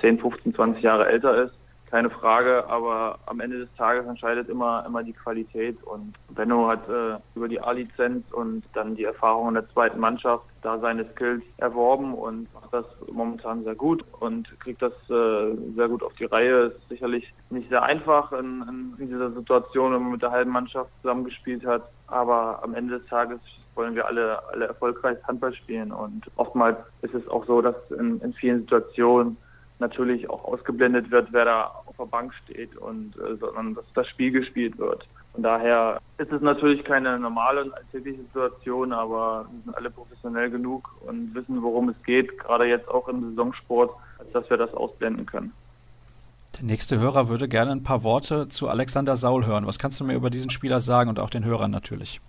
[0.00, 1.54] 10, 15, 20 Jahre älter ist.
[1.90, 5.80] Keine Frage, aber am Ende des Tages entscheidet immer, immer die Qualität.
[5.84, 10.44] Und Benno hat äh, über die A-Lizenz und dann die Erfahrung in der zweiten Mannschaft
[10.62, 15.88] da seine Skills erworben und macht das momentan sehr gut und kriegt das äh, sehr
[15.88, 16.64] gut auf die Reihe.
[16.64, 20.90] Ist sicherlich nicht sehr einfach in, in dieser Situation, wenn man mit der halben Mannschaft
[21.02, 21.88] zusammengespielt hat.
[22.08, 23.38] Aber am Ende des Tages
[23.76, 25.92] wollen wir alle, alle erfolgreich Handball spielen.
[25.92, 29.36] Und oftmals ist es auch so, dass in, in vielen Situationen
[29.78, 34.08] natürlich auch ausgeblendet wird, wer da auf der Bank steht und äh, sondern dass das
[34.08, 35.06] Spiel gespielt wird.
[35.32, 40.50] Von daher ist es natürlich keine normale und alltägliche Situation, aber wir sind alle professionell
[40.50, 43.90] genug und wissen, worum es geht, gerade jetzt auch im Saisonsport,
[44.32, 45.52] dass wir das ausblenden können.
[46.58, 49.66] Der nächste Hörer würde gerne ein paar Worte zu Alexander Saul hören.
[49.66, 52.22] Was kannst du mir über diesen Spieler sagen und auch den Hörern natürlich?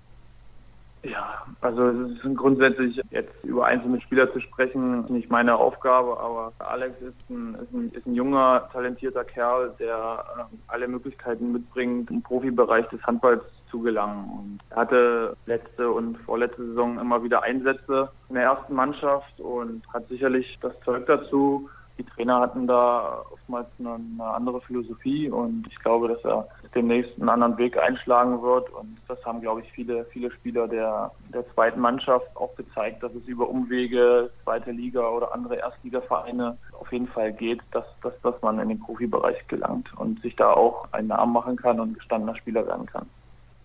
[1.10, 6.52] Ja, also es ist grundsätzlich jetzt über einzelne Spieler zu sprechen, nicht meine Aufgabe, aber
[6.60, 12.12] Alex ist ein, ist ein, ist ein junger, talentierter Kerl, der äh, alle Möglichkeiten mitbringt,
[12.12, 14.30] im Profibereich des Handballs zu gelangen.
[14.38, 19.84] Und er hatte letzte und vorletzte Saison immer wieder Einsätze in der ersten Mannschaft und
[19.94, 25.66] hat sicherlich das Zeug dazu, die Trainer hatten da oftmals eine, eine, andere Philosophie und
[25.68, 28.70] ich glaube, dass er demnächst einen anderen Weg einschlagen wird.
[28.72, 33.14] Und das haben, glaube ich, viele, viele Spieler der, der zweiten Mannschaft auch gezeigt, dass
[33.16, 38.42] es über Umwege, zweite Liga oder andere Erstligavereine auf jeden Fall geht, dass, dass, dass
[38.42, 42.36] man in den Profibereich gelangt und sich da auch einen Namen machen kann und gestandener
[42.36, 43.08] Spieler werden kann.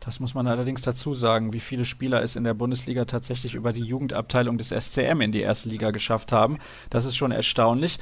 [0.04, 3.72] Das muss man allerdings dazu sagen, wie viele Spieler es in der Bundesliga tatsächlich über
[3.72, 6.58] die Jugendabteilung des SCM in die erste Liga geschafft haben.
[6.90, 7.98] Das ist schon erstaunlich.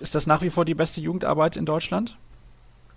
[0.00, 2.16] Ist das nach wie vor die beste Jugendarbeit in Deutschland?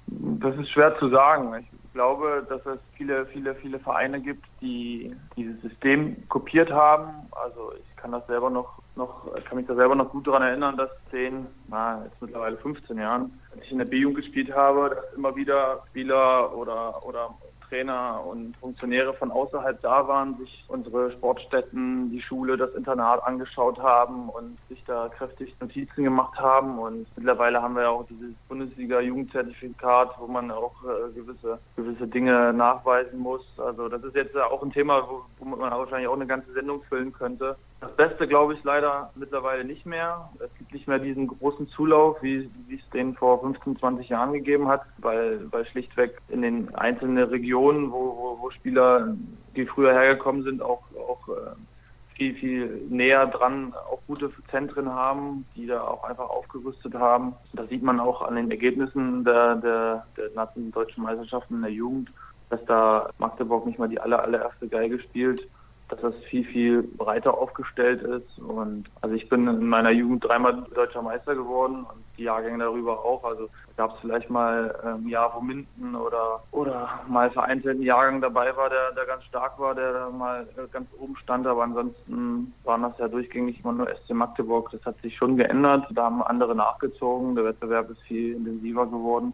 [0.08, 1.54] Das ist schwer zu sagen.
[1.60, 7.10] Ich glaube, dass es viele, viele, viele Vereine gibt, die dieses System kopiert haben.
[7.32, 10.78] Also ich kann das selber noch, noch kann mich da selber noch gut daran erinnern,
[10.78, 15.14] dass zehn, na, jetzt mittlerweile 15 Jahren, als ich in der B-Jugend gespielt habe, dass
[15.18, 17.30] immer wieder Spieler oder, oder
[17.68, 23.80] Trainer und Funktionäre von außerhalb da waren, sich unsere Sportstätten, die Schule, das Internat angeschaut
[23.80, 26.80] haben und sich da kräftig Notizen gemacht haben.
[26.80, 32.54] Und mittlerweile haben wir ja auch dieses Bundesliga-Jugendzertifikat, wo man auch äh, gewisse, gewisse Dinge
[32.54, 33.46] nachweisen muss.
[33.58, 36.84] Also das ist jetzt auch ein Thema, wo, womit man wahrscheinlich auch eine ganze Sendung
[36.84, 37.56] füllen könnte.
[37.82, 40.30] Das Beste glaube ich leider mittlerweile nicht mehr.
[40.40, 44.34] Es gibt nicht mehr diesen großen Zulauf, wie, wie es den vor 15, 20 Jahren
[44.34, 49.16] gegeben hat, weil, weil schlichtweg in den einzelnen Regionen, wo, wo, wo Spieler,
[49.56, 51.56] die früher hergekommen sind, auch, auch äh,
[52.16, 57.34] viel, viel näher dran auch gute Zentren haben, die da auch einfach aufgerüstet haben.
[57.54, 62.12] Das sieht man auch an den Ergebnissen der, der, der deutschen Meisterschaften in der Jugend,
[62.50, 65.48] dass da Magdeburg nicht mal die aller, allererste Geige spielt
[65.90, 68.40] dass das viel, viel breiter aufgestellt ist.
[68.40, 73.06] Und also ich bin in meiner Jugend dreimal deutscher Meister geworden und die Jahrgänge darüber
[73.06, 73.24] auch.
[73.24, 77.84] Also gab es vielleicht mal ein ähm, Jahr, wo Minden oder oder mal vereinzelt ein
[77.84, 81.46] Jahrgang dabei war, der, der ganz stark war, der da mal äh, ganz oben stand.
[81.46, 84.72] Aber ansonsten waren das ja durchgängig immer nur SC Magdeburg.
[84.72, 85.86] Das hat sich schon geändert.
[85.92, 87.36] Da haben andere nachgezogen.
[87.36, 89.34] Der Wettbewerb ist viel intensiver geworden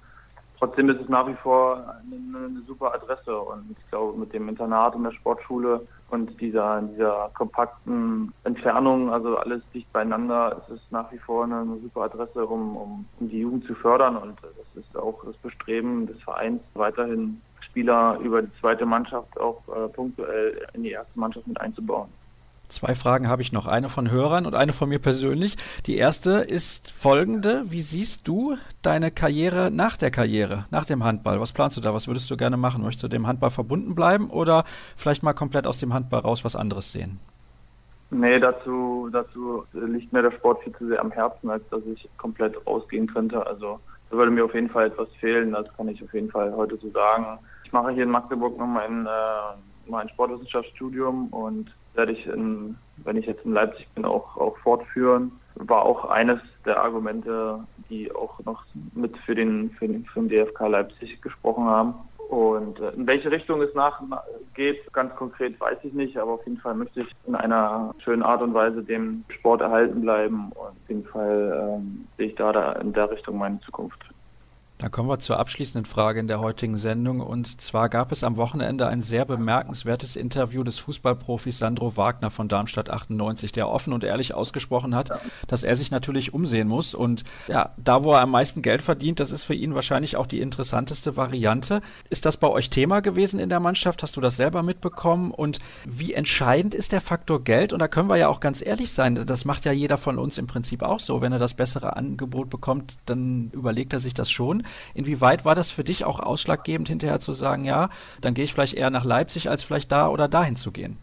[0.62, 4.48] trotzdem ist es nach wie vor eine, eine, super Adresse und ich glaube mit dem
[4.48, 10.92] Internat und der Sportschule und dieser, dieser kompakten Entfernung, also alles dicht beieinander, ist es
[10.92, 14.36] nach wie vor eine, eine super Adresse, um, um, um die Jugend zu fördern und
[14.44, 19.88] das ist auch das Bestreben des Vereins, weiterhin Spieler über die zweite Mannschaft auch äh,
[19.88, 22.10] punktuell in die erste Mannschaft mit einzubauen.
[22.72, 25.58] Zwei Fragen habe ich noch, eine von Hörern und eine von mir persönlich.
[25.88, 27.64] Die erste ist folgende.
[27.66, 31.42] Wie siehst du deine Karriere nach der Karriere, nach dem Handball?
[31.42, 31.94] Was planst du da?
[31.94, 32.82] Was würdest du gerne machen?
[32.82, 34.64] Möchtest du dem Handball verbunden bleiben oder
[34.96, 37.20] vielleicht mal komplett aus dem Handball raus was anderes sehen?
[38.10, 42.08] Nee, dazu, dazu liegt mir der Sport viel zu sehr am Herzen, als dass ich
[42.18, 43.46] komplett rausgehen könnte.
[43.46, 46.54] Also da würde mir auf jeden Fall etwas fehlen, das kann ich auf jeden Fall
[46.56, 47.38] heute so sagen.
[47.66, 53.18] Ich mache hier in Magdeburg noch mein, äh, mein Sportwissenschaftsstudium und werde ich, in, wenn
[53.18, 55.32] ich jetzt in Leipzig bin, auch, auch fortführen.
[55.56, 58.64] War auch eines der Argumente, die auch noch
[58.94, 61.94] mit für den, für den, für den DFK Leipzig gesprochen haben.
[62.30, 66.60] Und äh, in welche Richtung es nachgeht, ganz konkret weiß ich nicht, aber auf jeden
[66.60, 70.52] Fall möchte ich in einer schönen Art und Weise dem Sport erhalten bleiben.
[70.54, 74.00] Und auf jeden Fall ähm, sehe ich da, da in der Richtung meine Zukunft.
[74.82, 77.20] Dann kommen wir zur abschließenden Frage in der heutigen Sendung.
[77.20, 82.48] Und zwar gab es am Wochenende ein sehr bemerkenswertes Interview des Fußballprofis Sandro Wagner von
[82.48, 85.12] Darmstadt 98, der offen und ehrlich ausgesprochen hat,
[85.46, 86.96] dass er sich natürlich umsehen muss.
[86.96, 90.26] Und ja, da, wo er am meisten Geld verdient, das ist für ihn wahrscheinlich auch
[90.26, 91.82] die interessanteste Variante.
[92.10, 94.02] Ist das bei euch Thema gewesen in der Mannschaft?
[94.02, 95.30] Hast du das selber mitbekommen?
[95.30, 97.72] Und wie entscheidend ist der Faktor Geld?
[97.72, 100.40] Und da können wir ja auch ganz ehrlich sein, das macht ja jeder von uns
[100.40, 101.22] im Prinzip auch so.
[101.22, 104.64] Wenn er das bessere Angebot bekommt, dann überlegt er sich das schon.
[104.94, 107.90] Inwieweit war das für dich auch ausschlaggebend, hinterher zu sagen, ja,
[108.22, 110.98] dann gehe ich vielleicht eher nach Leipzig, als vielleicht da oder dahin zu gehen?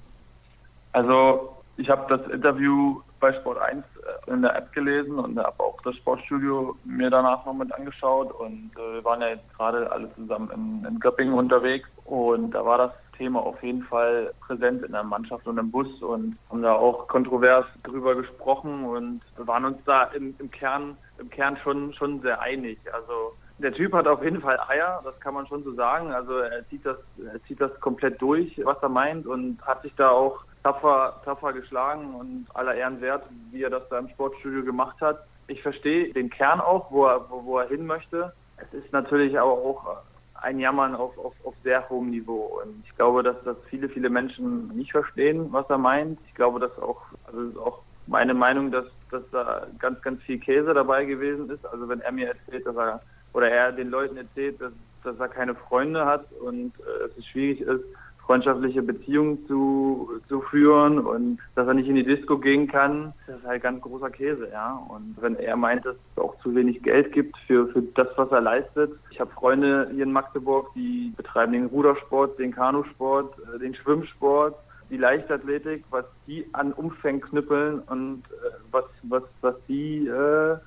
[0.93, 5.63] Also ich habe das Interview bei Sport 1 äh, in der App gelesen und habe
[5.63, 9.91] auch das Sportstudio mir danach noch mit angeschaut und äh, wir waren ja jetzt gerade
[9.91, 14.85] alle zusammen in, in Göppingen unterwegs und da war das Thema auf jeden Fall präsent
[14.85, 19.65] in der Mannschaft und im Bus und haben da auch kontrovers drüber gesprochen und waren
[19.65, 22.79] uns da im, im Kern im Kern schon, schon sehr einig.
[22.93, 26.13] Also der Typ hat auf jeden Fall Eier, das kann man schon so sagen.
[26.13, 26.97] Also er zieht das,
[27.33, 31.53] er zieht das komplett durch, was er meint und hat sich da auch tapfer, tapfer
[31.53, 35.25] geschlagen und aller Ehren wert, wie er das da im Sportstudio gemacht hat.
[35.49, 38.33] Ich verstehe den Kern auch, wo er, wo, wo er hin möchte.
[38.59, 40.03] Es ist natürlich aber auch
[40.35, 42.61] ein Jammern auf, auf, auf sehr hohem Niveau.
[42.63, 46.19] Und ich glaube, dass das viele, viele Menschen nicht verstehen, was er meint.
[46.27, 50.39] Ich glaube, dass auch, also ist auch meine Meinung, dass, dass da ganz, ganz viel
[50.39, 51.67] Käse dabei gewesen ist.
[51.67, 53.01] Also wenn er mir erzählt, dass er
[53.33, 54.73] oder er den Leuten erzählt, dass,
[55.05, 57.85] dass er keine Freunde hat und äh, es schwierig ist,
[58.29, 63.39] freundschaftliche Beziehungen zu, zu führen und dass er nicht in die Disco gehen kann, das
[63.39, 64.79] ist halt ganz großer Käse, ja.
[64.89, 68.31] Und wenn er meint, dass es auch zu wenig Geld gibt für, für das, was
[68.31, 68.93] er leistet.
[69.11, 74.55] Ich habe Freunde hier in Magdeburg, die betreiben den Rudersport, den Kanusport, äh, den Schwimmsport,
[74.91, 80.59] die Leichtathletik, was die an Umfängen knüppeln und äh, was, was, was die äh,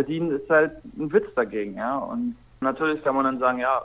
[0.00, 1.98] verdienen, ist halt ein Witz dagegen, ja.
[1.98, 3.84] Und natürlich kann man dann sagen, ja,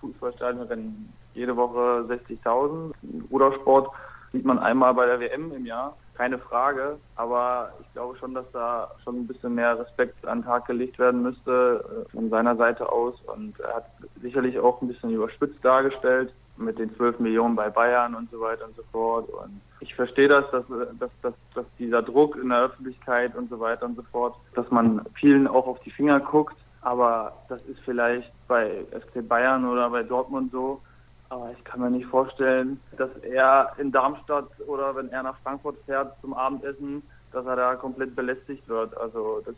[0.00, 2.92] Fußballstadion rennen jede Woche 60.000.
[3.30, 3.90] Rudersport
[4.32, 6.98] sieht man einmal bei der WM im Jahr, keine Frage.
[7.14, 10.98] Aber ich glaube schon, dass da schon ein bisschen mehr Respekt an den Tag gelegt
[10.98, 13.14] werden müsste äh, von seiner Seite aus.
[13.34, 13.86] Und er hat
[14.20, 18.64] sicherlich auch ein bisschen überspitzt dargestellt mit den 12 Millionen bei Bayern und so weiter
[18.66, 19.28] und so fort.
[19.28, 20.64] Und ich verstehe das, dass,
[20.98, 24.70] dass, dass, dass dieser Druck in der Öffentlichkeit und so weiter und so fort, dass
[24.70, 26.56] man vielen auch auf die Finger guckt.
[26.82, 30.80] Aber das ist vielleicht bei FC Bayern oder bei Dortmund so.
[31.28, 35.76] Aber ich kann mir nicht vorstellen, dass er in Darmstadt oder wenn er nach Frankfurt
[35.84, 37.02] fährt zum Abendessen,
[37.32, 38.96] dass er da komplett belästigt wird.
[38.96, 39.54] Also das,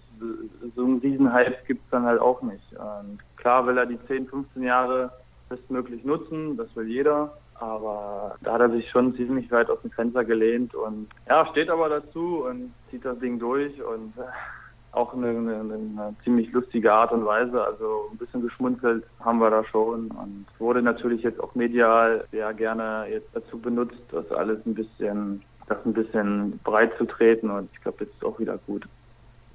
[0.74, 2.72] so einen Riesenhype gibt es dann halt auch nicht.
[2.72, 5.12] Und klar will er die 10, 15 Jahre
[5.48, 7.36] bestmöglich nutzen, das will jeder.
[7.54, 11.70] Aber da hat er sich schon ziemlich weit aus dem Fenster gelehnt und ja, steht
[11.70, 14.12] aber dazu und zieht das Ding durch und
[14.92, 17.62] auch eine, eine, eine, ziemlich lustige Art und Weise.
[17.62, 22.52] Also ein bisschen geschmunzelt haben wir da schon und wurde natürlich jetzt auch medial sehr
[22.54, 27.68] gerne jetzt dazu benutzt, das alles ein bisschen, das ein bisschen breit zu treten und
[27.72, 28.86] ich glaube, jetzt ist auch wieder gut.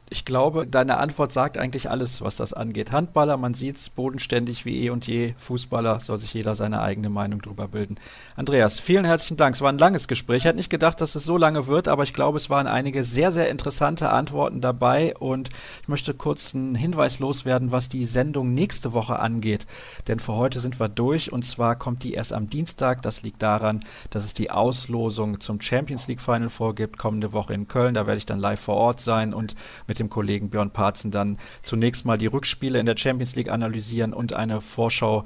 [0.10, 2.92] Ich glaube, deine Antwort sagt eigentlich alles, was das angeht.
[2.92, 5.34] Handballer, man sieht es bodenständig wie eh und je.
[5.38, 7.96] Fußballer soll sich jeder seine eigene Meinung drüber bilden.
[8.36, 9.56] Andreas, vielen herzlichen Dank.
[9.56, 10.40] Es war ein langes Gespräch.
[10.40, 13.04] Ich hätte nicht gedacht, dass es so lange wird, aber ich glaube, es waren einige
[13.04, 15.16] sehr, sehr interessante Antworten dabei.
[15.18, 15.50] Und
[15.82, 19.66] ich möchte kurz einen Hinweis loswerden, was die Sendung nächste Woche angeht.
[20.08, 23.02] Denn für heute sind wir durch und zwar kommt die erst am Dienstag.
[23.02, 23.80] Das liegt daran,
[24.10, 27.94] dass es die Auslosung zum Champions League Final vorgibt, kommende Woche in Köln.
[27.94, 29.56] Da werde ich dann live vor Ort sein und
[29.88, 33.50] mit dem dem Kollegen Björn Parzen dann zunächst mal die Rückspiele in der Champions League
[33.50, 35.24] analysieren und eine Vorschau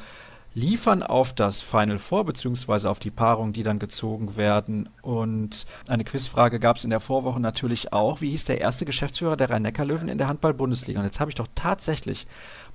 [0.53, 4.89] liefern auf das Final Four beziehungsweise auf die Paarungen, die dann gezogen werden.
[5.03, 8.22] Und eine Quizfrage gab es in der Vorwoche natürlich auch.
[8.22, 10.99] Wie hieß der erste Geschäftsführer der Rhein-Neckar-Löwen in der Handball-Bundesliga?
[10.99, 12.26] Und jetzt habe ich doch tatsächlich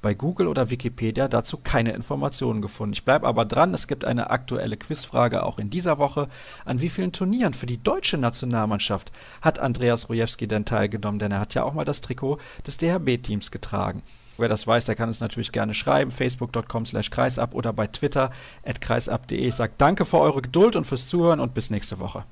[0.03, 2.93] bei Google oder Wikipedia dazu keine Informationen gefunden.
[2.93, 6.29] Ich bleibe aber dran, es gibt eine aktuelle Quizfrage auch in dieser Woche.
[6.65, 11.21] An wie vielen Turnieren für die deutsche Nationalmannschaft hat Andreas Rojewski denn teilgenommen?
[11.21, 14.03] Denn er hat ja auch mal das Trikot des DHB-Teams getragen.
[14.39, 16.11] Wer das weiß, der kann es natürlich gerne schreiben.
[16.11, 18.33] Facebook.com slash kreisab oder bei Twitter
[18.65, 19.39] at kreisab.de.
[19.39, 22.25] Ich sage danke für eure Geduld und fürs Zuhören und bis nächste Woche.